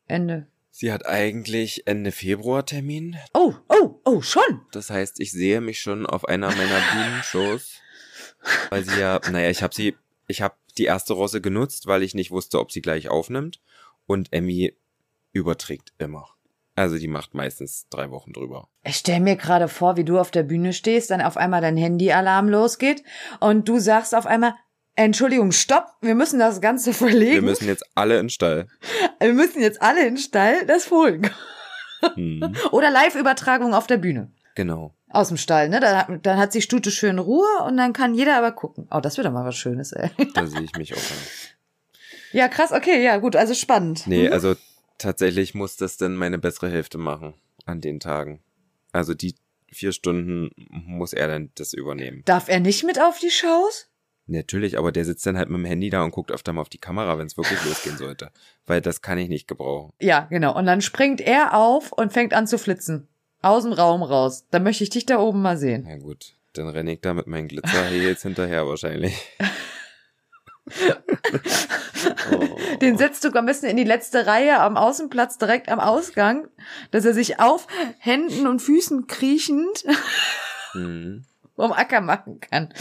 [0.07, 0.47] Ende.
[0.71, 3.17] Sie hat eigentlich Ende Februar Termin.
[3.35, 4.61] Oh, oh, oh, schon.
[4.73, 7.81] Das heißt, ich sehe mich schon auf einer meiner Bühnenshows,
[8.71, 9.97] weil sie ja, naja, ich habe sie,
[10.29, 13.61] ich habe die erste Rosse genutzt, weil ich nicht wusste, ob sie gleich aufnimmt.
[14.07, 14.75] Und Emmy
[15.39, 16.27] überträgt immer.
[16.77, 18.69] Also die macht meistens drei Wochen drüber.
[18.85, 21.77] Ich stell mir gerade vor, wie du auf der Bühne stehst, dann auf einmal dein
[21.77, 23.03] Handyalarm losgeht
[23.41, 24.55] und du sagst auf einmal,
[24.95, 27.35] Entschuldigung, stopp, wir müssen das Ganze verlegen.
[27.35, 28.69] Wir müssen jetzt alle in den Stall.
[29.21, 31.29] wir müssen jetzt alle in den Stall das Fohlen.
[32.15, 34.31] Hm, Oder Live-Übertragung auf der Bühne.
[34.55, 34.95] genau.
[35.11, 35.81] Aus dem Stall, ne?
[35.81, 38.87] Dann, dann hat die Stute schön Ruhe und dann kann jeder aber gucken.
[38.91, 40.11] Oh, das wird doch mal was Schönes, ey.
[40.35, 41.17] Da sehe ich mich auch an.
[42.33, 44.07] Ja, krass, okay, ja, gut, also spannend.
[44.07, 44.33] Nee, Mhm.
[44.35, 44.55] also
[44.99, 47.35] tatsächlich muss das dann meine bessere Hälfte machen
[47.65, 48.41] an den Tagen.
[48.93, 49.35] Also die
[49.71, 52.23] vier Stunden muss er dann das übernehmen.
[52.25, 53.89] Darf er nicht mit auf die Shows?
[54.27, 56.69] Natürlich, aber der sitzt dann halt mit dem Handy da und guckt öfter mal auf
[56.69, 58.31] die Kamera, wenn es wirklich losgehen sollte.
[58.67, 59.93] Weil das kann ich nicht gebrauchen.
[60.01, 60.55] Ja, genau.
[60.57, 63.09] Und dann springt er auf und fängt an zu flitzen.
[63.41, 64.47] Aus dem Raum raus.
[64.51, 65.87] Dann möchte ich dich da oben mal sehen.
[65.89, 69.15] Na gut, dann renne ich da mit meinen Glitzerheels hinterher wahrscheinlich.
[72.33, 72.59] oh.
[72.81, 76.49] Den setzt du am besten in die letzte Reihe am Außenplatz direkt am Ausgang,
[76.91, 77.67] dass er sich auf
[77.99, 79.85] Händen und Füßen kriechend
[80.75, 81.25] Mhm.
[81.57, 82.73] vom Acker machen kann.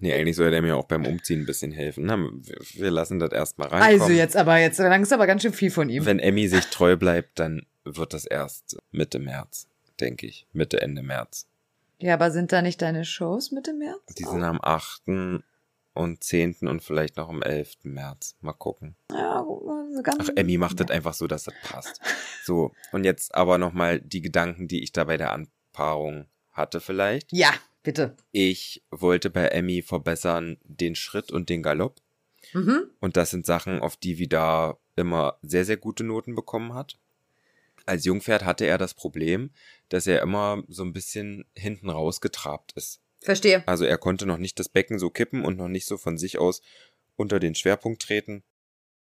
[0.00, 2.04] Nee, eigentlich soll der mir auch beim Umziehen ein bisschen helfen.
[2.06, 4.00] Na, wir, lassen das erstmal reinkommen.
[4.02, 6.06] Also jetzt aber, jetzt du aber ganz schön viel von ihm.
[6.06, 9.68] Wenn Emmy sich treu bleibt, dann wird das erst Mitte März,
[10.00, 10.46] denke ich.
[10.52, 11.48] Mitte, Ende März.
[11.98, 14.14] Ja, aber sind da nicht deine Shows Mitte März?
[14.18, 15.02] Die sind am 8.
[15.94, 16.68] und 10.
[16.68, 17.84] und vielleicht noch am 11.
[17.84, 18.36] März.
[18.40, 18.96] Mal gucken.
[19.10, 19.44] Ja,
[19.94, 20.18] so ganz.
[20.20, 22.00] Ach, Emmy macht das einfach so, dass das passt.
[22.44, 27.30] So, und jetzt aber nochmal die Gedanken, die ich da bei der Anpaarung hatte vielleicht.
[27.30, 27.52] Ja,
[27.84, 28.16] bitte.
[28.32, 32.00] Ich wollte bei Emmy verbessern den Schritt und den Galopp.
[32.52, 32.90] Mhm.
[32.98, 36.98] Und das sind Sachen, auf die Vida immer sehr, sehr gute Noten bekommen hat.
[37.86, 39.50] Als Jungpferd hatte er das Problem,
[39.88, 43.01] dass er immer so ein bisschen hinten rausgetrabt ist.
[43.22, 43.62] Verstehe.
[43.66, 46.38] Also er konnte noch nicht das Becken so kippen und noch nicht so von sich
[46.38, 46.62] aus
[47.16, 48.42] unter den Schwerpunkt treten.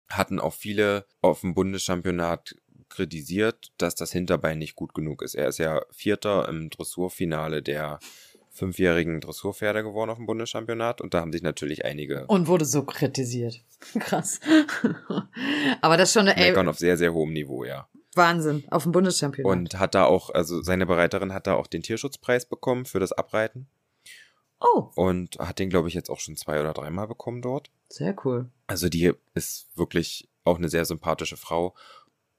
[0.08, 2.54] Hatten auch viele auf dem Bundeschampionat
[2.88, 5.34] kritisiert, dass das Hinterbein nicht gut genug ist.
[5.34, 7.98] Er ist ja Vierter im Dressurfinale der
[8.50, 12.84] fünfjährigen Dressurpferde geworden auf dem Bundeschampionat und da haben sich natürlich einige Und wurde so
[12.84, 13.64] kritisiert.
[13.98, 14.38] Krass.
[15.80, 17.88] aber das ist schon eine, meckern auf sehr, sehr hohem Niveau, ja.
[18.14, 18.62] Wahnsinn.
[18.70, 19.50] Auf dem Bundeschampionat.
[19.50, 23.10] Und hat da auch, also seine Bereiterin hat da auch den Tierschutzpreis bekommen für das
[23.10, 23.66] Abreiten
[24.61, 27.70] oh, und hat den, glaube ich, jetzt auch schon zwei oder dreimal bekommen dort.
[27.88, 28.48] sehr cool.
[28.66, 31.74] Also die ist wirklich auch eine sehr sympathische Frau.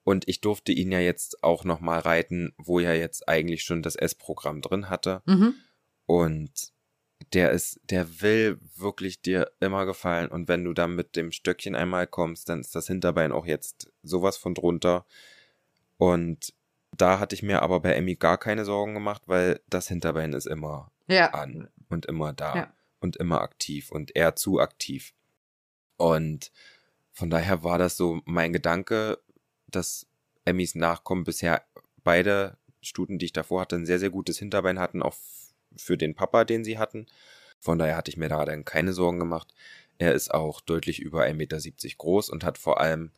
[0.03, 3.95] Und ich durfte ihn ja jetzt auch nochmal reiten, wo er jetzt eigentlich schon das
[3.95, 5.23] S-Programm drin hatte.
[5.25, 5.55] Mhm.
[6.05, 6.51] Und
[7.33, 10.29] der ist, der will wirklich dir immer gefallen.
[10.29, 13.91] Und wenn du dann mit dem Stöckchen einmal kommst, dann ist das Hinterbein auch jetzt
[14.03, 15.05] sowas von drunter.
[15.97, 16.53] Und
[16.95, 20.45] da hatte ich mir aber bei Emmy gar keine Sorgen gemacht, weil das Hinterbein ist
[20.45, 21.31] immer Ja.
[21.33, 22.73] an und immer da Ja.
[22.99, 25.13] und immer aktiv und eher zu aktiv.
[25.97, 26.51] Und
[27.13, 29.19] von daher war das so mein Gedanke,
[29.67, 30.07] dass
[30.45, 31.65] Emmys Nachkommen bisher
[32.03, 35.15] beide Stuten, die ich davor hatte, ein sehr, sehr gutes Hinterbein hatten, auch
[35.77, 37.07] für den Papa, den sie hatten.
[37.59, 39.53] Von daher hatte ich mir da dann keine Sorgen gemacht.
[39.97, 41.59] Er ist auch deutlich über 1,70 Meter
[41.97, 43.11] groß und hat vor allem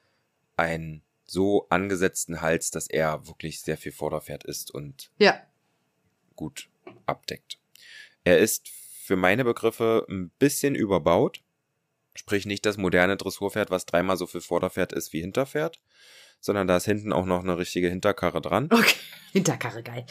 [0.55, 5.41] einen so angesetzten Hals, dass er wirklich sehr viel Vorderpferd ist und Ja.
[6.35, 6.69] gut
[7.05, 7.59] abdeckt.
[8.27, 11.41] Er ist für meine Begriffe ein bisschen überbaut.
[12.13, 15.79] Sprich nicht das moderne Dressurpferd, was dreimal so viel Vorderpferd ist wie Hinterpferd,
[16.41, 18.67] sondern da ist hinten auch noch eine richtige Hinterkarre dran.
[18.69, 18.95] Okay.
[19.31, 20.05] Hinterkarre geil.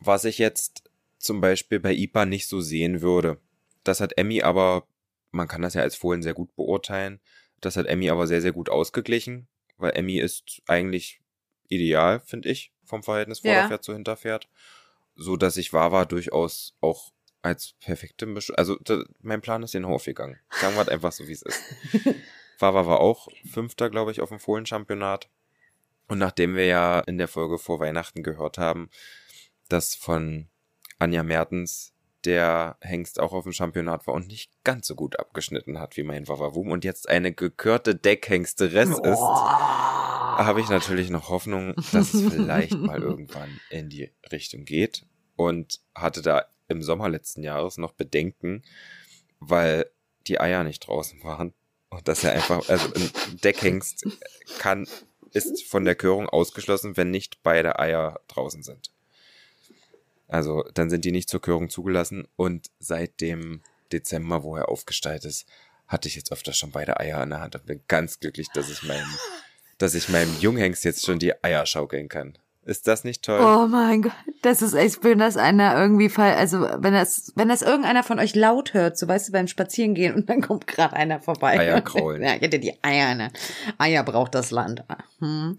[0.00, 3.38] Was ich jetzt zum Beispiel bei IPA nicht so sehen würde.
[3.84, 4.88] Das hat Emmy aber,
[5.30, 7.20] man kann das ja als Fohlen sehr gut beurteilen,
[7.60, 9.46] das hat Emmy aber sehr, sehr gut ausgeglichen,
[9.76, 11.20] weil Emmy ist eigentlich
[11.68, 13.52] ideal, finde ich, vom Verhältnis Ja.
[13.52, 14.48] Vorderpferd zu Hinterpferd.
[15.14, 19.82] So dass ich Wawa durchaus auch als perfekte Mischung, also da, mein Plan ist in
[19.82, 20.38] den Hof gegangen.
[20.50, 21.60] Sagen wir es einfach so, wie es ist.
[22.58, 25.28] Wawa war auch Fünfter, glaube ich, auf dem Fohlenchampionat.
[26.08, 28.90] Und nachdem wir ja in der Folge vor Weihnachten gehört haben,
[29.68, 30.48] dass von
[30.98, 31.92] Anja Mertens
[32.24, 36.04] der Hengst auch auf dem Championat war und nicht ganz so gut abgeschnitten hat wie
[36.04, 42.32] mein Wawawum und jetzt eine gekörte Deckhengsteress ist, habe ich natürlich noch Hoffnung, dass es
[42.32, 47.92] vielleicht mal irgendwann in die Richtung geht und hatte da im Sommer letzten Jahres noch
[47.92, 48.62] Bedenken,
[49.40, 49.90] weil
[50.26, 51.52] die Eier nicht draußen waren
[51.90, 53.10] und dass er einfach, also ein
[53.42, 54.06] Deckhengst
[54.58, 54.86] kann,
[55.32, 58.90] ist von der Körung ausgeschlossen, wenn nicht beide Eier draußen sind.
[60.28, 63.62] Also dann sind die nicht zur Körung zugelassen und seit dem
[63.92, 65.46] Dezember, wo er aufgestaltet ist,
[65.86, 68.70] hatte ich jetzt öfter schon beide Eier in der Hand und bin ganz glücklich, dass
[68.70, 69.06] ich meinem,
[69.76, 72.38] dass ich meinem Junghengst jetzt schon die Eier schaukeln kann.
[72.64, 73.40] Ist das nicht toll?
[73.40, 77.48] Oh mein Gott, das ist echt, wenn das einer irgendwie fall, also wenn das, wenn
[77.48, 80.94] das irgendeiner von euch laut hört, so weißt du, beim Spazierengehen und dann kommt gerade
[80.94, 81.58] einer vorbei.
[81.58, 82.22] Eier kraulen.
[82.22, 83.32] Ja, ich hätte die Eier, ne?
[83.78, 84.84] Eier braucht das Land.
[85.18, 85.58] Hm.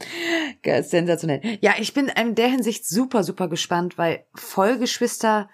[0.82, 1.42] Sensationell.
[1.62, 5.50] Ja, ich bin in der Hinsicht super, super gespannt, weil Vollgeschwister,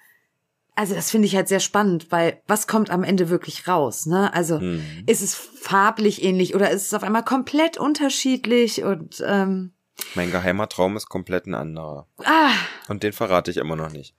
[0.75, 4.31] also das finde ich halt sehr spannend, weil was kommt am Ende wirklich raus, ne?
[4.35, 4.83] Also Hm.
[5.07, 9.71] ist es farblich ähnlich oder ist es auf einmal komplett unterschiedlich und ähm,
[10.15, 12.07] Mein geheimer Traum ist komplett ein anderer.
[12.25, 12.51] ah,
[12.87, 14.15] Und den verrate ich immer noch nicht.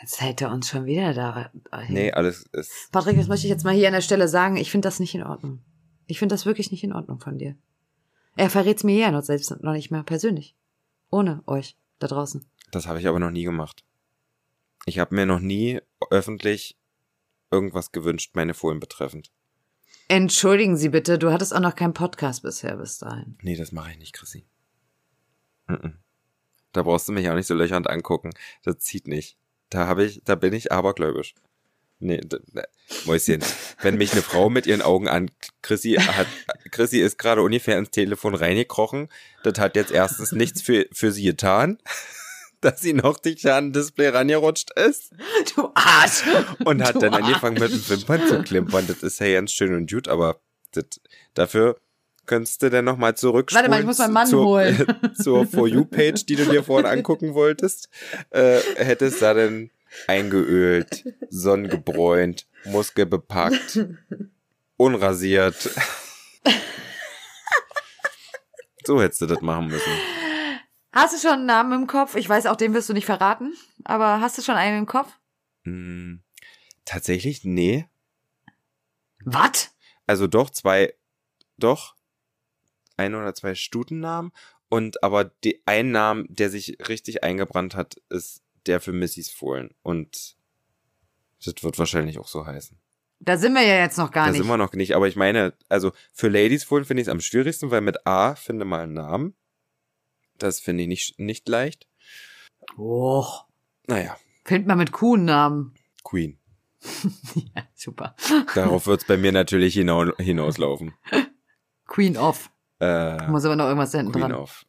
[0.00, 1.50] Jetzt hält er uns schon wieder da.
[1.88, 2.90] Nee, alles ist.
[2.92, 4.56] Patrick, das möchte ich jetzt mal hier an der Stelle sagen.
[4.56, 5.60] Ich finde das nicht in Ordnung.
[6.06, 7.56] Ich finde das wirklich nicht in Ordnung von dir.
[8.36, 10.56] Er verrät's mir ja noch selbst noch nicht mehr persönlich.
[11.10, 12.44] Ohne euch da draußen.
[12.72, 13.84] Das habe ich aber noch nie gemacht.
[14.84, 16.76] Ich habe mir noch nie öffentlich
[17.50, 19.30] irgendwas gewünscht, meine Fohlen betreffend.
[20.08, 23.38] Entschuldigen Sie bitte, du hattest auch noch keinen Podcast bisher bis dahin.
[23.42, 24.44] Nee, das mache ich nicht, Chrissy.
[26.72, 28.30] Da brauchst du mich auch nicht so löchernd angucken.
[28.64, 29.38] Das zieht nicht.
[29.70, 31.34] Da habe ich, da bin ich abergläubisch.
[32.00, 32.38] Nee, da-
[33.06, 33.42] Mäuschen,
[33.80, 35.30] wenn mich eine Frau mit ihren Augen an,
[35.62, 36.26] Chrissy hat,
[36.70, 39.08] Chrissy ist gerade ungefähr ins Telefon reingekrochen.
[39.42, 41.78] Das hat jetzt erstens nichts für, für sie getan,
[42.64, 45.10] dass sie noch nicht an Display rangerutscht ist
[45.54, 46.22] Du Arsch!
[46.64, 47.24] und hat Du dann Arsch.
[47.24, 48.86] angefangen mit den Wimpern zu klimpern.
[48.86, 50.40] Das ist ja ganz schön und gut, aber
[50.72, 50.84] das,
[51.34, 51.78] dafür
[52.26, 53.62] könntest du dann nochmal zurückspulen.
[53.64, 54.86] Warte mal, ich muss meinen Mann zur, holen.
[55.22, 57.88] zur For You-Page, die du dir vorhin angucken wolltest,
[58.30, 59.70] äh, hättest da dann
[60.08, 63.86] eingeölt, sonnengebräunt, muskelbepackt,
[64.76, 65.70] unrasiert.
[68.86, 69.92] So hättest du das machen müssen.
[70.94, 72.14] Hast du schon einen Namen im Kopf?
[72.14, 73.52] Ich weiß, auch den wirst du nicht verraten.
[73.82, 75.12] Aber hast du schon einen im Kopf?
[75.64, 76.22] Hm,
[76.84, 77.88] tatsächlich, nee.
[79.24, 79.74] Was?
[80.06, 80.94] Also doch zwei,
[81.58, 81.96] doch
[82.96, 84.30] ein oder zwei Stutennamen
[84.68, 89.74] und aber die ein Namen, der sich richtig eingebrannt hat, ist der für Missys Fohlen
[89.82, 90.36] und
[91.44, 92.78] das wird wahrscheinlich auch so heißen.
[93.18, 94.38] Da sind wir ja jetzt noch gar da nicht.
[94.38, 97.20] sind wir noch nicht, aber ich meine, also für Ladies Fohlen finde ich es am
[97.20, 99.34] schwierigsten, weil mit A finde mal einen Namen.
[100.38, 101.86] Das finde ich nicht, nicht leicht.
[102.76, 103.26] Oh.
[103.86, 105.74] Naja, Findet man mit Kuhnamen.
[106.02, 106.38] Queen.
[107.56, 108.14] Ja, super.
[108.54, 110.92] Darauf wird es bei mir natürlich hinau hinauslaufen.
[111.86, 112.50] Queen of.
[112.78, 114.34] Äh, Muss aber noch irgendwas hinten Queen dran.
[114.34, 114.66] of.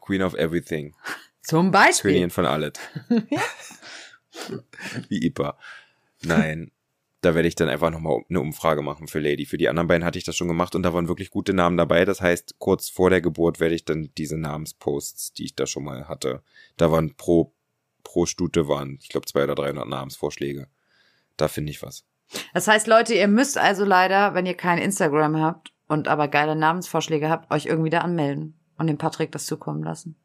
[0.00, 0.94] Queen of Everything.
[1.40, 2.10] Zum Beispiel.
[2.10, 2.72] Königin von alles.
[5.08, 5.58] Wie Ipa.
[6.22, 6.70] Nein.
[7.20, 9.44] Da werde ich dann einfach nochmal eine Umfrage machen für Lady.
[9.44, 11.76] Für die anderen beiden hatte ich das schon gemacht und da waren wirklich gute Namen
[11.76, 12.04] dabei.
[12.04, 15.84] Das heißt, kurz vor der Geburt werde ich dann diese Namensposts, die ich da schon
[15.84, 16.42] mal hatte,
[16.76, 17.52] da waren pro,
[18.04, 20.68] pro Stute waren, ich glaube, zwei oder 300 Namensvorschläge.
[21.36, 22.04] Da finde ich was.
[22.54, 26.54] Das heißt, Leute, ihr müsst also leider, wenn ihr kein Instagram habt und aber geile
[26.54, 30.16] Namensvorschläge habt, euch irgendwie da anmelden und dem Patrick das zukommen lassen.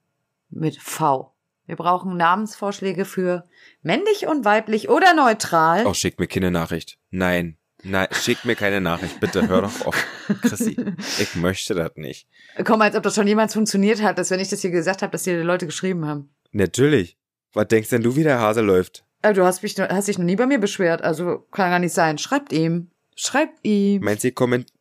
[0.49, 1.32] Mit V.
[1.66, 3.45] Wir brauchen Namensvorschläge für
[3.82, 5.86] männlich und weiblich oder neutral.
[5.86, 6.97] Oh, schickt mir keine Nachricht.
[7.09, 7.57] Nein.
[7.86, 9.20] Nein, schickt mir keine Nachricht.
[9.20, 9.95] Bitte hör doch auf.
[10.41, 10.78] Chrissy,
[11.20, 12.28] ich möchte das nicht.
[12.64, 15.11] Komm, als ob das schon jemals funktioniert hat, dass wenn ich das hier gesagt habe,
[15.11, 16.34] dass hier die Leute geschrieben haben.
[16.51, 17.18] Natürlich.
[17.53, 19.03] Was denkst denn du, wie der Hase läuft?
[19.22, 21.93] Äh, Du hast mich, hast dich noch nie bei mir beschwert, also kann gar nicht
[21.93, 22.18] sein.
[22.18, 22.89] Schreibt ihm.
[23.16, 24.01] Schreibt ihm.
[24.03, 24.72] Meinst du, komment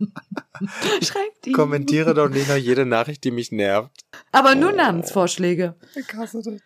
[1.02, 1.52] Schreibt ihm.
[1.54, 3.90] kommentiere doch nicht noch jede Nachricht, die mich nervt.
[4.32, 5.74] Aber nur Namensvorschläge.
[5.94, 6.60] Ich hasse das.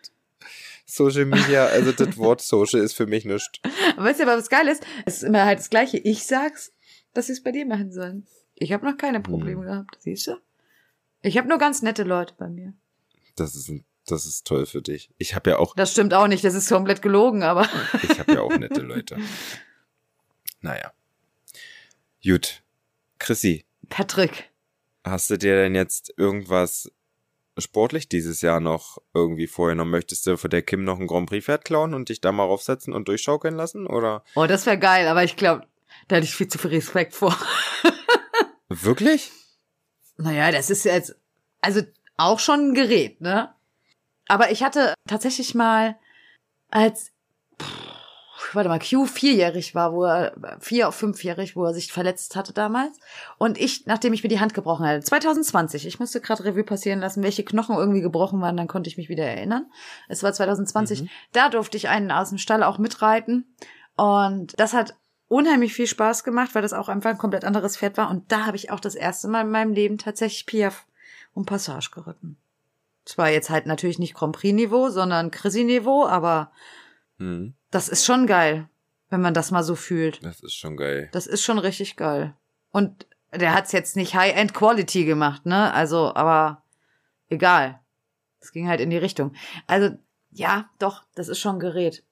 [0.85, 3.49] Social Media, also das Wort Social ist für mich nichts.
[3.97, 4.83] Weißt du, aber was geil ist?
[5.05, 5.97] Es ist immer halt das Gleiche.
[5.97, 6.71] Ich sag's,
[7.13, 8.25] dass sie es bei dir machen sollen.
[8.55, 9.67] Ich habe noch keine Probleme Hm.
[9.67, 10.37] gehabt, siehst du?
[11.21, 12.73] Ich habe nur ganz nette Leute bei mir.
[13.35, 15.09] Das ist, ein- das ist toll für dich.
[15.17, 17.67] Ich habe ja auch, Das stimmt auch nicht, das ist komplett gelogen, aber
[18.03, 19.17] ich habe ja auch nette Leute.
[20.61, 20.93] Naja.
[22.23, 22.62] Gut.
[23.23, 24.51] Chrissy, Patrick.
[25.05, 26.91] hast du dir denn jetzt irgendwas
[27.57, 29.91] sportlich dieses Jahr noch irgendwie vorgenommen?
[29.91, 32.93] Möchtest du für der Kim noch ein Grand Prix-Pferd klauen und dich da mal raufsetzen
[32.93, 33.87] und durchschaukeln lassen?
[33.87, 35.65] Oder Oh, das wäre geil, aber ich glaube,
[36.09, 37.33] da hätte ich viel zu viel Respekt vor.
[38.69, 39.31] wirklich?
[40.17, 41.15] Naja, das ist jetzt,
[41.61, 41.81] also
[42.17, 43.55] auch schon ein Gerät, ne?
[44.27, 45.97] Aber ich hatte tatsächlich mal
[46.69, 47.11] als
[48.55, 52.53] warte mal, Q vierjährig war, wo er, vier auf fünfjährig, wo er sich verletzt hatte
[52.53, 52.99] damals.
[53.37, 56.99] Und ich, nachdem ich mir die Hand gebrochen hatte, 2020, ich musste gerade Revue passieren
[56.99, 59.65] lassen, welche Knochen irgendwie gebrochen waren, dann konnte ich mich wieder erinnern.
[60.07, 61.09] Es war 2020, mhm.
[61.31, 63.45] da durfte ich einen aus dem Stall auch mitreiten.
[63.95, 64.95] Und das hat
[65.27, 68.09] unheimlich viel Spaß gemacht, weil das auch einfach ein komplett anderes Pferd war.
[68.09, 70.85] Und da habe ich auch das erste Mal in meinem Leben tatsächlich Piaf
[71.33, 72.37] und Passage geritten.
[73.05, 76.51] Zwar jetzt halt natürlich nicht Grand Prix-Niveau, sondern Chrissy-Niveau, aber
[77.23, 77.53] mhm.
[77.71, 78.69] Das ist schon geil,
[79.09, 80.23] wenn man das mal so fühlt.
[80.23, 81.09] Das ist schon geil.
[81.11, 82.35] Das ist schon richtig geil.
[82.71, 85.73] Und der hat's jetzt nicht High-End Quality gemacht, ne?
[85.73, 86.63] Also, aber
[87.29, 87.79] egal.
[88.39, 89.33] Es ging halt in die Richtung.
[89.67, 89.97] Also,
[90.31, 92.03] ja, doch, das ist schon ein Gerät.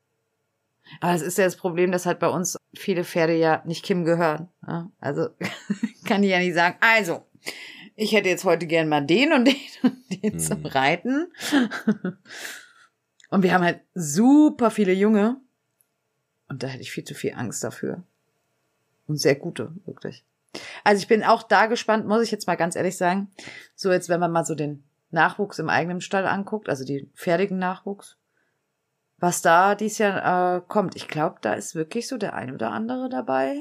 [0.99, 4.03] Aber es ist ja das Problem, dass halt bei uns viele Pferde ja nicht Kim
[4.03, 4.49] gehören.
[4.65, 4.91] Ne?
[4.99, 5.29] Also
[6.05, 7.25] kann ich ja nicht sagen, also,
[7.95, 10.39] ich hätte jetzt heute gern mal den und den und den hm.
[10.39, 11.31] zum Reiten.
[13.31, 15.37] und wir haben halt super viele Junge.
[16.47, 18.03] Und da hätte ich viel zu viel Angst dafür.
[19.07, 20.25] Und sehr gute, wirklich.
[20.83, 23.31] Also ich bin auch da gespannt, muss ich jetzt mal ganz ehrlich sagen.
[23.73, 27.57] So jetzt, wenn man mal so den Nachwuchs im eigenen Stall anguckt, also den fertigen
[27.57, 28.17] Nachwuchs,
[29.17, 30.97] was da dies Jahr äh, kommt.
[30.97, 33.55] Ich glaube, da ist wirklich so der eine oder andere dabei.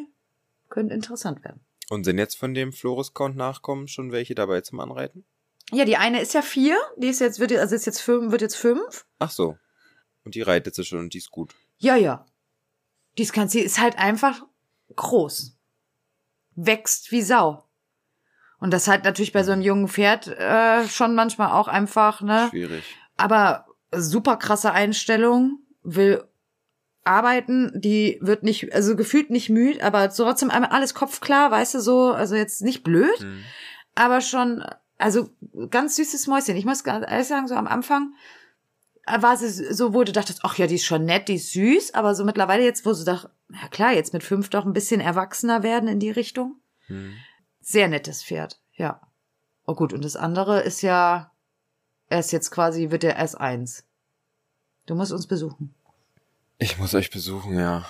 [0.68, 1.61] Könnte interessant werden.
[1.91, 5.25] Und sind jetzt von dem Flores-Count Nachkommen schon welche dabei zum Anreiten?
[5.73, 8.43] Ja, die eine ist ja vier, die ist jetzt, wird, also ist jetzt fünf, wird
[8.43, 9.07] jetzt fünf.
[9.18, 9.57] Ach so.
[10.25, 11.55] Und die reitet sie schon und die ist gut.
[11.79, 12.27] Ja, ja.
[13.18, 14.43] Dies kann sie ist halt einfach
[14.97, 15.57] groß.
[16.55, 17.68] Wächst wie Sau.
[18.59, 22.49] Und das halt natürlich bei so einem jungen Pferd äh, schon manchmal auch einfach, ne?
[22.51, 22.85] Schwierig.
[23.16, 26.25] Aber super krasse Einstellung, will
[27.05, 31.81] arbeiten, die wird nicht, also gefühlt nicht müde, aber trotzdem einmal alles kopfklar, weißt du,
[31.81, 33.43] so, also jetzt nicht blöd, mhm.
[33.95, 34.62] aber schon,
[35.01, 35.30] also
[35.70, 36.57] ganz süßes Mäuschen.
[36.57, 38.14] Ich muss ganz ehrlich sagen, so am Anfang
[39.07, 41.94] war sie so, wo du dachtest, ach ja, die ist schon nett, die ist süß,
[41.94, 45.01] aber so mittlerweile jetzt, wo sie doch, ja klar, jetzt mit fünf doch ein bisschen
[45.01, 46.57] erwachsener werden in die Richtung.
[46.86, 47.14] Hm.
[47.61, 49.01] Sehr nettes Pferd, ja.
[49.66, 51.32] Oh gut, und das andere ist ja,
[52.09, 53.84] er ist jetzt quasi, wird der S1.
[54.86, 55.74] Du musst uns besuchen.
[56.59, 57.86] Ich muss euch besuchen, ja.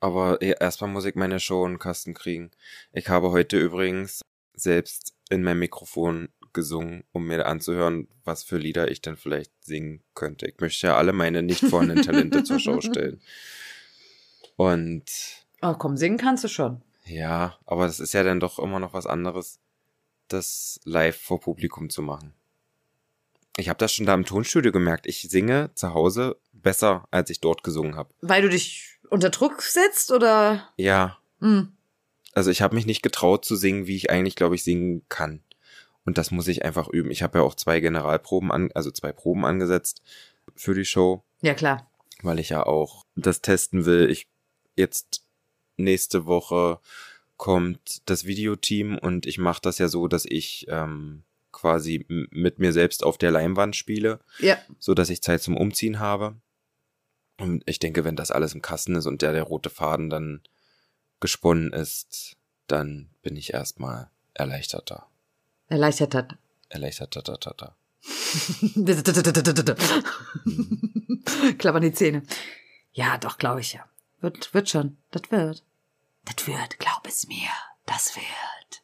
[0.00, 2.50] Aber erstmal muss ich meine Show in den Kasten kriegen.
[2.92, 4.20] Ich habe heute übrigens
[4.54, 10.02] selbst in mein Mikrofon gesungen, um mir anzuhören, was für Lieder ich dann vielleicht singen
[10.14, 10.46] könnte.
[10.46, 13.20] Ich möchte ja alle meine nicht vorhandenen Talente zur Schau stellen.
[14.56, 15.04] Und.
[15.60, 16.82] Oh, komm, singen kannst du schon.
[17.04, 19.58] Ja, aber das ist ja dann doch immer noch was anderes,
[20.28, 22.32] das live vor Publikum zu machen.
[23.56, 25.06] Ich habe das schon da im Tonstudio gemerkt.
[25.06, 28.12] Ich singe zu Hause besser, als ich dort gesungen habe.
[28.20, 30.68] Weil du dich unter Druck setzt oder?
[30.76, 31.18] Ja.
[31.40, 31.72] Hm.
[32.32, 35.43] Also ich habe mich nicht getraut zu singen, wie ich eigentlich, glaube ich, singen kann.
[36.04, 37.10] Und das muss ich einfach üben.
[37.10, 40.02] Ich habe ja auch zwei Generalproben an, also zwei Proben angesetzt
[40.54, 41.24] für die Show.
[41.40, 41.90] Ja, klar.
[42.22, 44.10] Weil ich ja auch das testen will.
[44.10, 44.28] Ich
[44.76, 45.24] jetzt
[45.76, 46.80] nächste Woche
[47.36, 52.72] kommt das Videoteam und ich mache das ja so, dass ich ähm, quasi mit mir
[52.72, 54.20] selbst auf der Leinwand spiele.
[54.38, 54.58] Ja.
[54.78, 56.36] So dass ich Zeit zum Umziehen habe.
[57.38, 60.42] Und ich denke, wenn das alles im Kasten ist und der, der rote Faden dann
[61.20, 62.36] gesponnen ist,
[62.66, 65.08] dann bin ich erstmal erleichterter.
[65.74, 66.36] Erleichtert.
[66.68, 67.14] Erleichtert.
[71.58, 72.22] Klappern die Zähne.
[72.92, 73.84] Ja, doch, glaube ich ja.
[74.20, 74.98] Wird, wird schon.
[75.10, 75.64] Das wird.
[76.24, 77.50] Das wird, glaub es mir.
[77.86, 78.82] Das wird.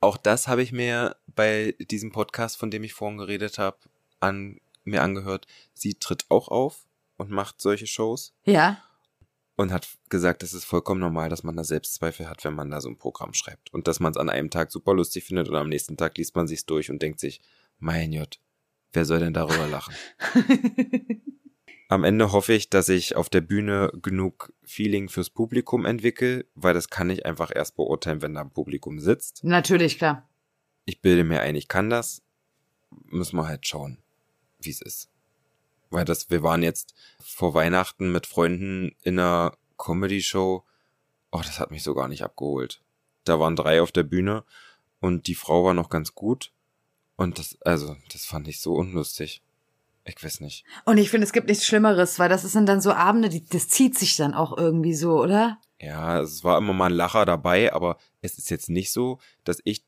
[0.00, 3.76] Auch das habe ich mir bei diesem Podcast, von dem ich vorhin geredet habe,
[4.18, 5.46] an, mir angehört.
[5.74, 6.86] Sie tritt auch auf
[7.18, 8.32] und macht solche Shows.
[8.44, 8.82] Ja
[9.60, 12.80] und hat gesagt, es ist vollkommen normal, dass man da Selbstzweifel hat, wenn man da
[12.80, 13.72] so ein Programm schreibt.
[13.72, 16.34] Und dass man es an einem Tag super lustig findet und am nächsten Tag liest
[16.34, 17.40] man sich's durch und denkt sich,
[17.78, 18.40] mein Gott,
[18.92, 19.94] wer soll denn darüber lachen?
[21.88, 26.74] am Ende hoffe ich, dass ich auf der Bühne genug Feeling fürs Publikum entwickle, weil
[26.74, 29.44] das kann ich einfach erst beurteilen, wenn da ein Publikum sitzt.
[29.44, 30.28] Natürlich, klar.
[30.86, 32.22] Ich bilde mir ein, ich kann das.
[32.90, 33.98] Müssen wir halt schauen,
[34.58, 35.10] wie es ist
[35.90, 40.64] weil das, wir waren jetzt vor Weihnachten mit Freunden in einer Comedy-Show.
[41.32, 42.82] Oh, das hat mich so gar nicht abgeholt.
[43.24, 44.44] Da waren drei auf der Bühne
[45.00, 46.52] und die Frau war noch ganz gut.
[47.16, 49.42] Und das, also, das fand ich so unlustig.
[50.04, 50.64] Ich weiß nicht.
[50.86, 53.68] Und ich finde, es gibt nichts Schlimmeres, weil das sind dann so Abende, die, das
[53.68, 55.58] zieht sich dann auch irgendwie so, oder?
[55.78, 59.60] Ja, es war immer mal ein Lacher dabei, aber es ist jetzt nicht so, dass
[59.64, 59.84] ich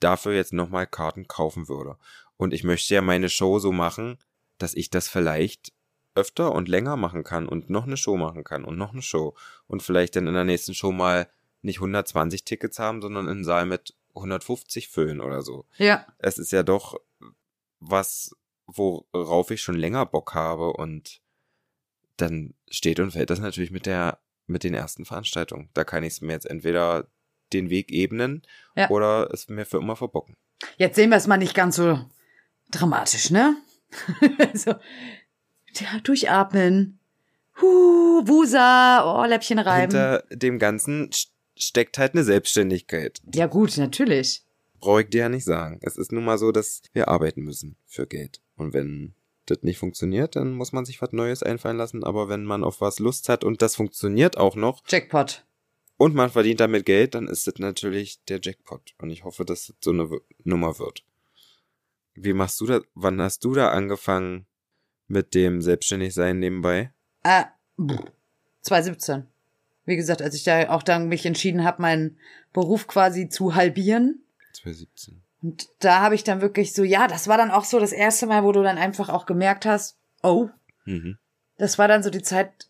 [0.00, 1.96] dafür jetzt nochmal Karten kaufen würde.
[2.36, 4.18] Und ich möchte ja meine Show so machen,
[4.58, 5.72] dass ich das vielleicht
[6.14, 9.34] öfter und länger machen kann und noch eine Show machen kann und noch eine Show
[9.66, 11.28] und vielleicht dann in der nächsten Show mal
[11.62, 15.64] nicht 120 Tickets haben, sondern einen Saal mit 150 füllen oder so.
[15.78, 16.06] Ja.
[16.18, 17.00] Es ist ja doch
[17.80, 18.36] was,
[18.66, 21.20] worauf ich schon länger Bock habe und
[22.18, 25.70] dann steht und fällt das natürlich mit der, mit den ersten Veranstaltungen.
[25.72, 27.08] Da kann ich es mir jetzt entweder
[27.52, 28.42] den Weg ebnen
[28.76, 28.90] Ja.
[28.90, 30.36] oder es mir für immer verbocken.
[30.76, 31.98] Jetzt sehen wir es mal nicht ganz so
[32.70, 33.56] dramatisch, ne?
[34.52, 34.72] also,
[35.74, 36.98] ja, durchatmen.
[37.60, 39.92] Huh, Wusa, oh, Läppchen reiben.
[39.92, 43.20] Hinter dem Ganzen st- steckt halt eine Selbstständigkeit.
[43.34, 44.42] Ja gut, natürlich.
[44.80, 45.78] Brauche ich dir ja nicht sagen.
[45.82, 48.40] Es ist nun mal so, dass wir arbeiten müssen für Geld.
[48.56, 49.14] Und wenn
[49.46, 52.04] das nicht funktioniert, dann muss man sich was Neues einfallen lassen.
[52.04, 55.44] Aber wenn man auf was Lust hat und das funktioniert auch noch Jackpot.
[55.98, 58.94] und man verdient damit Geld, dann ist das natürlich der Jackpot.
[58.98, 60.08] Und ich hoffe, dass das so eine
[60.42, 61.04] Nummer wird.
[62.14, 62.82] Wie machst du das?
[62.94, 64.46] Wann hast du da angefangen
[65.06, 66.92] mit dem Selbstständigsein nebenbei?
[67.22, 67.44] Äh,
[67.80, 68.02] pff,
[68.62, 69.26] 2017.
[69.84, 72.18] Wie gesagt, als ich da auch dann mich entschieden habe, meinen
[72.52, 74.24] Beruf quasi zu halbieren.
[74.52, 75.22] 2017.
[75.42, 78.26] Und da habe ich dann wirklich so, ja, das war dann auch so das erste
[78.26, 80.48] Mal, wo du dann einfach auch gemerkt hast, oh,
[80.84, 81.18] Mhm.
[81.58, 82.68] das war dann so die Zeit,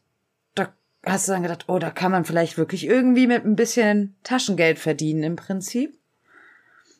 [0.54, 0.74] da
[1.04, 4.78] hast du dann gedacht, oh, da kann man vielleicht wirklich irgendwie mit ein bisschen Taschengeld
[4.78, 5.98] verdienen im Prinzip.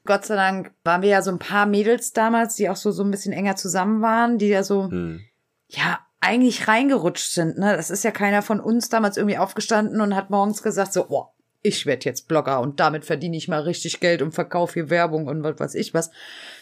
[0.05, 3.05] Gott sei Dank waren wir ja so ein paar Mädels damals, die auch so, so
[3.05, 5.21] ein bisschen enger zusammen waren, die ja so, Hm.
[5.69, 7.77] ja, eigentlich reingerutscht sind, ne?
[7.77, 11.27] Das ist ja keiner von uns damals irgendwie aufgestanden und hat morgens gesagt so, oh,
[11.63, 15.27] ich werde jetzt Blogger und damit verdiene ich mal richtig Geld und verkaufe hier Werbung
[15.29, 16.11] und was weiß ich was.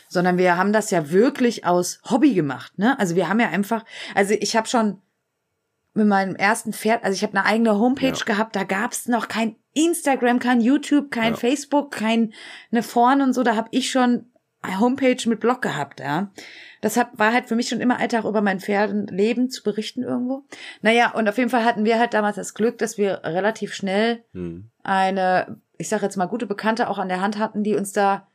[0.09, 2.99] Sondern wir haben das ja wirklich aus Hobby gemacht, ne?
[2.99, 3.85] Also wir haben ja einfach,
[4.15, 5.01] also ich habe schon
[5.95, 8.25] mit meinem ersten Pferd, also ich habe eine eigene Homepage Ja.
[8.25, 11.39] gehabt, da gab's noch kein Instagram, kein YouTube, kein Ja.
[11.39, 12.33] Facebook, kein
[12.73, 14.27] eine Foren und so, da habe ich schon
[14.63, 16.31] eine Homepage mit Blog gehabt, ja.
[16.83, 20.45] Das hat, war halt für mich schon immer Alltag über mein Pferdenleben zu berichten irgendwo.
[20.83, 24.25] Naja, und auf jeden Fall hatten wir halt damals das Glück, dass wir relativ schnell
[24.33, 24.71] Hm.
[24.83, 28.27] eine, ich sage jetzt mal, gute Bekannte auch an der Hand hatten, die uns da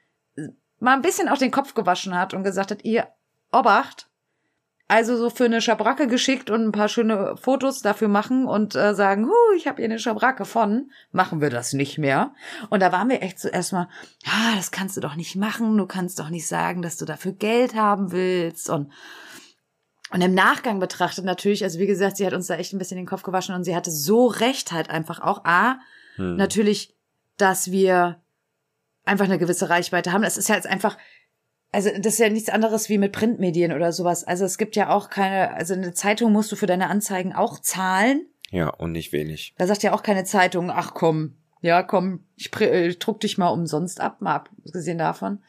[0.80, 3.08] mal ein bisschen auch den Kopf gewaschen hat und gesagt hat, ihr
[3.52, 4.10] Obacht,
[4.88, 8.94] also so für eine Schabracke geschickt und ein paar schöne Fotos dafür machen und äh,
[8.94, 12.34] sagen, hu, ich habe hier eine Schabracke von, machen wir das nicht mehr.
[12.70, 13.90] Und da waren wir echt zuerst mal,
[14.24, 17.32] ja, das kannst du doch nicht machen, du kannst doch nicht sagen, dass du dafür
[17.32, 18.92] Geld haben willst und
[20.12, 22.96] und im Nachgang betrachtet natürlich, also wie gesagt, sie hat uns da echt ein bisschen
[22.98, 25.80] den Kopf gewaschen und sie hatte so recht halt einfach auch, A,
[26.18, 26.36] Hm.
[26.38, 26.96] natürlich,
[27.38, 28.22] dass wir
[29.04, 30.22] einfach eine gewisse Reichweite haben.
[30.22, 30.98] Das ist ja jetzt einfach,
[31.76, 34.24] also das ist ja nichts anderes wie mit Printmedien oder sowas.
[34.24, 37.60] Also es gibt ja auch keine, also eine Zeitung musst du für deine Anzeigen auch
[37.60, 38.26] zahlen.
[38.50, 39.54] Ja, und nicht wenig.
[39.58, 43.50] Da sagt ja auch keine Zeitung, ach komm, ja komm, ich, äh, druck dich mal
[43.50, 45.44] umsonst ab, mal abgesehen davon.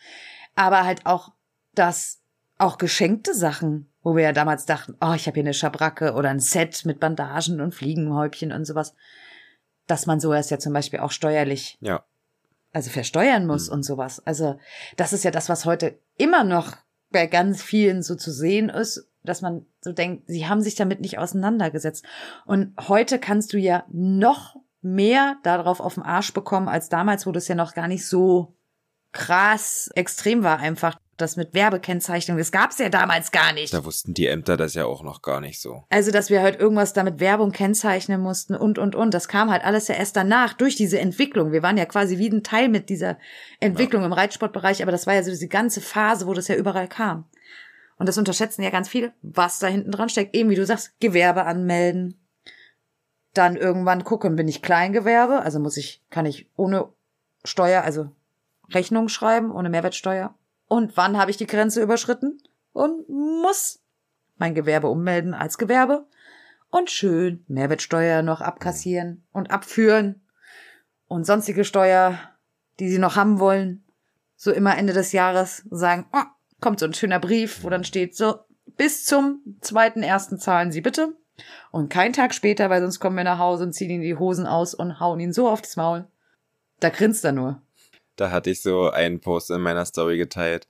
[0.56, 1.32] Aber halt auch,
[1.76, 2.20] dass
[2.58, 6.30] auch geschenkte Sachen, wo wir ja damals dachten, oh, ich habe hier eine Schabracke oder
[6.30, 8.96] ein Set mit Bandagen und Fliegenhäubchen und sowas,
[9.86, 12.02] dass man sowas ja zum Beispiel auch steuerlich Ja.
[12.76, 14.20] Also versteuern muss und sowas.
[14.26, 14.58] Also
[14.98, 16.76] das ist ja das, was heute immer noch
[17.10, 21.00] bei ganz vielen so zu sehen ist, dass man so denkt, sie haben sich damit
[21.00, 22.04] nicht auseinandergesetzt.
[22.44, 27.32] Und heute kannst du ja noch mehr darauf auf den Arsch bekommen als damals, wo
[27.32, 28.54] das ja noch gar nicht so
[29.10, 30.98] krass extrem war einfach.
[31.16, 33.72] Das mit Werbekennzeichnung, das gab's ja damals gar nicht.
[33.72, 35.84] Da wussten die Ämter das ja auch noch gar nicht so.
[35.88, 39.14] Also, dass wir halt irgendwas damit Werbung kennzeichnen mussten und, und, und.
[39.14, 41.52] Das kam halt alles ja erst danach durch diese Entwicklung.
[41.52, 43.18] Wir waren ja quasi wie ein Teil mit dieser
[43.60, 46.88] Entwicklung im Reitsportbereich, aber das war ja so diese ganze Phase, wo das ja überall
[46.88, 47.24] kam.
[47.98, 50.34] Und das unterschätzen ja ganz viele, was da hinten dran steckt.
[50.34, 52.20] Eben wie du sagst, Gewerbe anmelden.
[53.32, 56.88] Dann irgendwann gucken, bin ich Kleingewerbe, also muss ich, kann ich ohne
[57.44, 58.10] Steuer, also
[58.70, 60.34] Rechnung schreiben, ohne Mehrwertsteuer.
[60.68, 62.42] Und wann habe ich die Grenze überschritten?
[62.72, 63.80] Und muss
[64.36, 66.06] mein Gewerbe ummelden als Gewerbe
[66.70, 70.26] und schön Mehrwertsteuer noch abkassieren und abführen
[71.08, 72.18] und sonstige Steuer,
[72.78, 73.84] die sie noch haben wollen,
[74.36, 76.24] so immer Ende des Jahres sagen, oh,
[76.60, 78.40] kommt so ein schöner Brief, wo dann steht so,
[78.76, 81.16] bis zum zweiten ersten zahlen Sie bitte.
[81.70, 84.46] Und kein Tag später, weil sonst kommen wir nach Hause und ziehen ihn die Hosen
[84.46, 86.06] aus und hauen ihn so aufs Maul.
[86.80, 87.62] Da grinst er nur.
[88.16, 90.66] Da hatte ich so einen Post in meiner Story geteilt,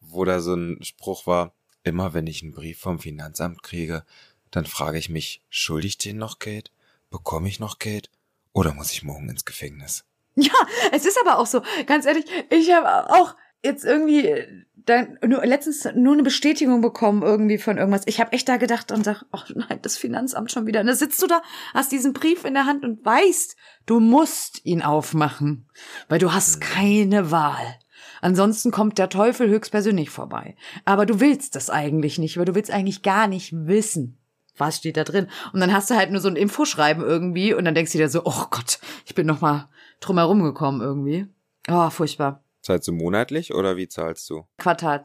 [0.00, 4.04] wo da so ein Spruch war, immer wenn ich einen Brief vom Finanzamt kriege,
[4.50, 6.72] dann frage ich mich, schulde ich denen noch Geld?
[7.10, 8.10] Bekomme ich noch Geld?
[8.52, 10.04] Oder muss ich morgen ins Gefängnis?
[10.34, 10.54] Ja,
[10.92, 15.86] es ist aber auch so, ganz ehrlich, ich habe auch jetzt irgendwie dann nur letztens
[15.94, 18.06] nur eine Bestätigung bekommen irgendwie von irgendwas.
[18.06, 20.80] Ich habe echt da gedacht und sag, ach nein, das Finanzamt schon wieder.
[20.80, 21.42] Und da sitzt du da,
[21.74, 23.56] hast diesen Brief in der Hand und weißt,
[23.86, 25.68] du musst ihn aufmachen,
[26.08, 27.78] weil du hast keine Wahl.
[28.20, 30.56] Ansonsten kommt der Teufel höchstpersönlich vorbei.
[30.84, 34.18] Aber du willst das eigentlich nicht, weil du willst eigentlich gar nicht wissen,
[34.56, 35.28] was steht da drin.
[35.52, 38.08] Und dann hast du halt nur so ein Infoschreiben irgendwie und dann denkst du dir
[38.08, 39.68] so, oh Gott, ich bin noch mal
[40.00, 41.26] drum herum gekommen irgendwie.
[41.68, 42.42] Oh, furchtbar.
[42.68, 44.46] Zahlst du monatlich oder wie zahlst du?
[44.58, 45.02] Quartal.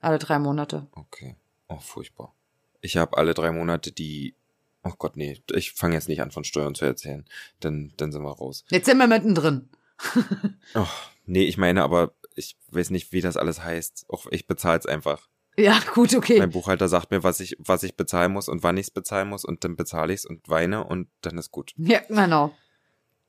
[0.00, 0.88] Alle drei Monate.
[0.90, 1.36] Okay.
[1.68, 2.34] Oh, furchtbar.
[2.80, 4.34] Ich habe alle drei Monate die
[4.82, 7.24] Oh Gott, nee, ich fange jetzt nicht an von Steuern zu erzählen.
[7.60, 8.64] Dann, dann sind wir raus.
[8.70, 9.68] Jetzt sind wir mittendrin.
[10.74, 10.88] Oh,
[11.26, 14.06] nee, ich meine, aber ich weiß nicht, wie das alles heißt.
[14.08, 15.28] Auch ich bezahle es einfach.
[15.56, 16.40] Ja, gut, okay.
[16.40, 19.28] Mein Buchhalter sagt mir, was ich, was ich bezahlen muss und wann ich es bezahlen
[19.28, 21.72] muss und dann bezahle ich es und weine und dann ist gut.
[21.76, 22.52] Ja, genau.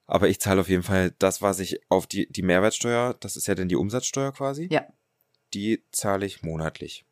[0.07, 3.47] Aber ich zahle auf jeden Fall das, was ich auf die, die Mehrwertsteuer, das ist
[3.47, 4.67] ja dann die Umsatzsteuer quasi.
[4.71, 4.85] Ja.
[5.53, 7.05] Die zahle ich monatlich.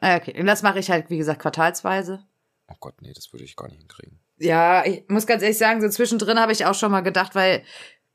[0.00, 2.24] Ah, Okay, und das mache ich halt, wie gesagt, quartalsweise.
[2.68, 4.18] Oh Gott, nee, das würde ich gar nicht hinkriegen.
[4.38, 7.62] Ja, ich muss ganz ehrlich sagen, so zwischendrin habe ich auch schon mal gedacht, weil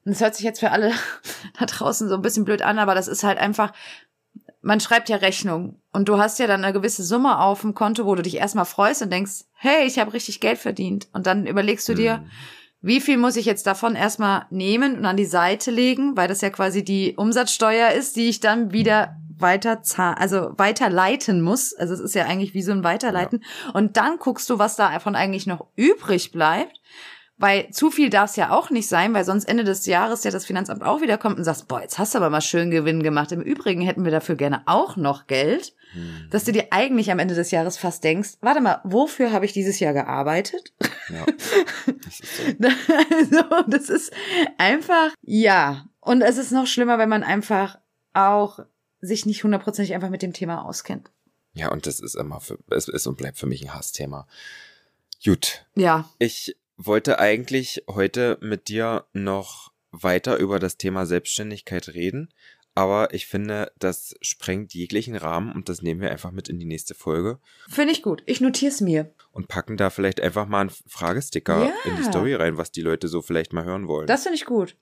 [0.05, 0.91] das hört sich jetzt für alle
[1.59, 3.73] da draußen so ein bisschen blöd an, aber das ist halt einfach,
[4.61, 8.05] man schreibt ja Rechnung und du hast ja dann eine gewisse Summe auf dem Konto,
[8.05, 11.07] wo du dich erstmal freust und denkst, hey, ich habe richtig Geld verdient.
[11.13, 12.31] Und dann überlegst du dir, Hm.
[12.81, 16.41] Wie viel muss ich jetzt davon erstmal nehmen und an die Seite legen, weil das
[16.41, 21.73] ja quasi die Umsatzsteuer ist, die ich dann wieder weiter also weiterleiten muss.
[21.73, 23.43] Also es ist ja eigentlich wie so ein Weiterleiten.
[23.73, 26.79] Und dann guckst du, was davon eigentlich noch übrig bleibt.
[27.41, 30.31] Weil zu viel darf es ja auch nicht sein, weil sonst Ende des Jahres ja
[30.31, 33.03] das Finanzamt auch wieder kommt und sagst, boah, jetzt hast du aber mal schön Gewinn
[33.03, 33.31] gemacht.
[33.31, 36.27] Im Übrigen hätten wir dafür gerne auch noch Geld, Hm.
[36.29, 39.51] dass du dir eigentlich am Ende des Jahres fast denkst, warte mal, wofür habe ich
[39.51, 40.73] dieses Jahr gearbeitet?
[41.09, 41.25] Ja.
[42.03, 42.43] Das so.
[43.51, 44.13] also, das ist
[44.57, 45.85] einfach, ja.
[45.99, 47.77] Und es ist noch schlimmer, wenn man einfach
[48.13, 48.59] auch
[49.01, 51.11] sich nicht hundertprozentig einfach mit dem Thema auskennt.
[51.53, 54.27] Ja, und das ist immer für, es ist und bleibt für mich ein Hassthema.
[55.23, 55.65] Gut.
[55.75, 56.55] Ja, Ich
[56.85, 62.33] wollte eigentlich heute mit dir noch weiter über das Thema Selbstständigkeit reden,
[62.73, 66.65] aber ich finde, das sprengt jeglichen Rahmen und das nehmen wir einfach mit in die
[66.65, 68.23] nächste Folge finde ich gut.
[68.25, 69.13] Ich notiere es mir.
[69.33, 71.73] und packen da vielleicht einfach mal einen Fragesticker Ja.
[71.85, 74.07] in die Story rein, was die Leute so vielleicht mal hören wollen.
[74.07, 74.77] Das finde ich gut.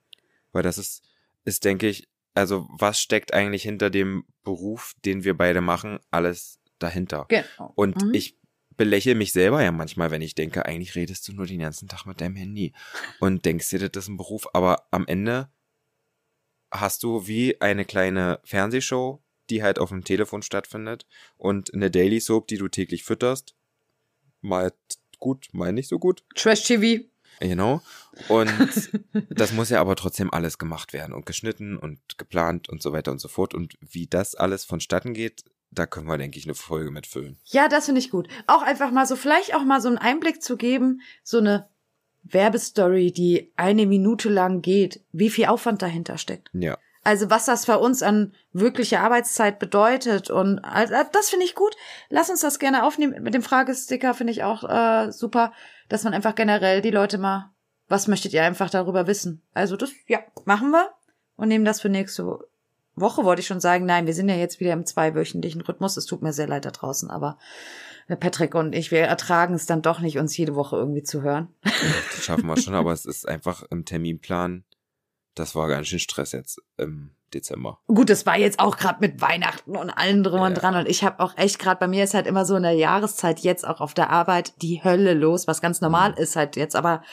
[0.52, 1.04] Weil das ist,
[1.46, 6.60] ist, denke ich, also was steckt eigentlich hinter dem Beruf, den wir beide machen, alles
[6.80, 7.26] dahinter.
[7.30, 7.74] Genau.
[7.76, 8.14] Und Mhm.
[8.14, 8.39] ich
[8.80, 12.06] belächle mich selber ja manchmal, wenn ich denke, eigentlich redest du nur den ganzen Tag
[12.06, 12.72] mit deinem Handy
[13.20, 15.52] und denkst dir, das ist ein Beruf, aber am Ende
[16.72, 21.06] hast du wie eine kleine Fernsehshow, die halt auf dem Telefon stattfindet
[21.36, 23.54] und eine Daily Soap, die du täglich fütterst.
[24.40, 24.72] Mal
[25.20, 26.24] gut, mal nicht so gut.
[26.34, 27.04] Trash TV.
[27.42, 27.82] Genau.
[28.30, 28.50] Und
[29.30, 33.12] das muss ja aber trotzdem alles gemacht werden und geschnitten und geplant und so weiter
[33.12, 33.54] und so fort.
[33.54, 37.38] Und wie das alles vonstatten geht, da können wir, denke ich, eine Folge mitfüllen.
[37.46, 38.28] Ja, das finde ich gut.
[38.48, 41.70] Auch einfach mal so, vielleicht auch mal so einen Einblick zu geben, so eine
[42.24, 46.50] Werbestory, die eine Minute lang geht, wie viel Aufwand dahinter steckt.
[46.54, 46.78] Ja.
[47.04, 51.74] Also was das für uns an wirkliche Arbeitszeit bedeutet und all- das finde ich gut.
[52.10, 53.24] Lass uns das gerne aufnehmen.
[53.24, 55.54] Mit dem Fragesticker finde ich auch äh, super,
[55.88, 57.52] dass man einfach generell die Leute mal,
[57.88, 59.42] was möchtet ihr einfach darüber wissen?
[59.54, 60.92] Also das, ja, machen wir
[61.38, 62.40] und nehmen das für nächste
[62.96, 63.86] Woche, wollte ich schon sagen.
[63.86, 65.98] Nein, wir sind ja jetzt wieder im zweiwöchentlichen Rhythmus.
[65.98, 67.38] Es tut mir sehr leid da draußen, aber
[68.20, 71.54] Patrick und ich, wir ertragen es dann doch nicht, uns jede Woche irgendwie zu hören.
[71.64, 74.64] Das schaffen wir schon, aber es ist einfach im Terminplan.
[75.36, 77.80] Das war ganz schön Stress jetzt im Dezember.
[77.86, 80.60] Gut, das war jetzt auch gerade mit Weihnachten und allem drum und Ja.
[80.60, 80.76] dran.
[80.76, 83.40] Und ich habe auch echt gerade, bei mir ist halt immer so in der Jahreszeit
[83.42, 86.18] jetzt auch auf der Arbeit die Hölle los, was ganz normal Mhm.
[86.18, 86.76] ist halt jetzt.
[86.76, 87.04] Aber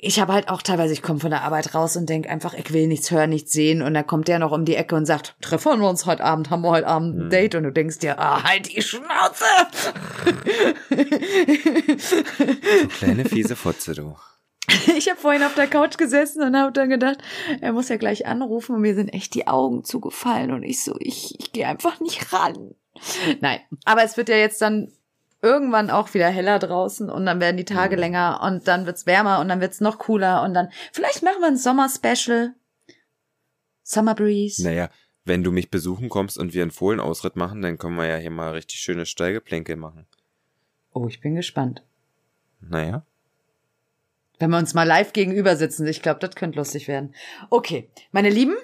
[0.00, 2.72] ich habe halt auch teilweise, ich komme von der Arbeit raus und denk einfach, ich
[2.72, 3.82] will nichts hören, nichts sehen.
[3.82, 6.50] Und dann kommt der noch um die Ecke und sagt, treffen wir uns heute Abend,
[6.50, 7.30] haben wir heute Abend ein Mhm.
[7.30, 7.56] Date.
[7.56, 9.44] Und du denkst dir, ah, halt die Schnauze.
[12.38, 14.16] Du kleine fiese Fotze, du.
[14.96, 17.18] Ich habe vorhin auf der Couch gesessen und habe dann gedacht,
[17.60, 20.94] er muss ja gleich anrufen und mir sind echt die Augen zugefallen und ich so,
[21.00, 22.74] ich, ich gehe einfach nicht ran.
[23.40, 24.92] Nein, aber es wird ja jetzt dann
[25.42, 28.00] irgendwann auch wieder heller draußen und dann werden die Tage Mhm.
[28.00, 31.48] länger und dann wird's wärmer und dann wird's noch cooler und dann vielleicht machen wir
[31.48, 32.54] ein Sommer-Special.
[33.82, 34.62] Summer Breeze.
[34.62, 34.90] Naja,
[35.24, 38.30] wenn du mich besuchen kommst und wir einen Fohlenausritt machen, dann können wir ja hier
[38.30, 40.06] mal richtig schöne Steigeplänkel machen.
[40.92, 41.82] Oh, ich bin gespannt.
[42.60, 43.04] Naja.
[44.38, 47.14] Wenn wir uns mal live gegenüber sitzen, ich glaube, das könnte lustig werden.
[47.50, 48.56] Okay, meine Lieben,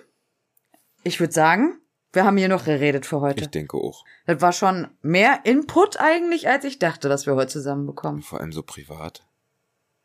[1.03, 1.81] ich würde sagen,
[2.15, 3.43] wir haben hier noch geredet für heute.
[3.43, 4.05] Ich denke auch.
[4.27, 8.23] Das war schon mehr Input eigentlich, als ich dachte, dass wir heute zusammen bekommen.
[8.23, 9.27] Vor allem so privat.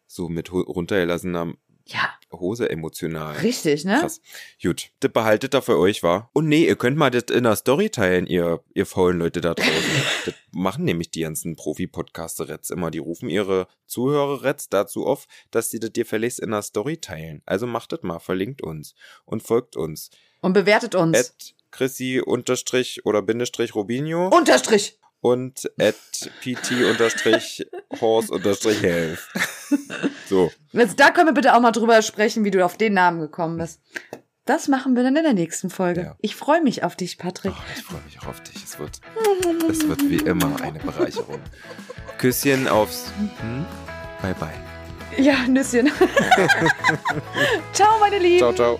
[0.07, 1.53] So mit runtergelassener
[1.86, 3.36] Ja, Hose emotional.
[3.38, 3.99] richtig, ne?
[3.99, 4.22] Krass.
[4.62, 6.30] Gut, das behaltet da für euch, war.
[6.34, 9.53] Und nee, ihr könnt mal das in der Story teilen, ihr, ihr faulen Leute da
[9.53, 9.72] draußen.
[10.26, 12.89] das machen nämlich die ganzen Profi-Podcaster jetzt immer.
[12.89, 16.97] Die rufen ihre Zuhörer jetzt dazu auf, dass sie das dir verlässt in der Story
[16.97, 17.43] teilen.
[17.45, 18.95] Also macht das mal, verlinkt uns
[19.26, 20.10] und folgt uns.
[20.41, 21.18] Und bewertet uns.
[21.18, 24.97] At Chrissy unterstrich oder Bindestrich Rubinho Unterstrich.
[25.22, 25.95] und at
[26.41, 27.65] PT unterstrich
[28.01, 29.20] Horse unterstrich Health.
[30.30, 30.51] so.
[30.72, 33.57] Jetzt, da können wir bitte auch mal drüber sprechen, wie du auf den Namen gekommen
[33.57, 33.82] bist.
[34.45, 36.01] Das machen wir dann in der nächsten Folge.
[36.01, 36.15] Ja.
[36.22, 37.53] Ich freue mich auf dich, Patrick.
[37.55, 38.55] Oh, ich freue mich auch auf dich.
[38.63, 38.99] Es wird,
[39.70, 41.39] es wird wie immer eine Bereicherung.
[42.17, 43.11] Küsschen aufs.
[43.41, 43.63] Hm?
[44.24, 45.24] Bye bye.
[45.24, 45.91] Ja, Nüsschen.
[47.74, 48.39] ciao, meine Lieben.
[48.39, 48.80] Ciao, ciao.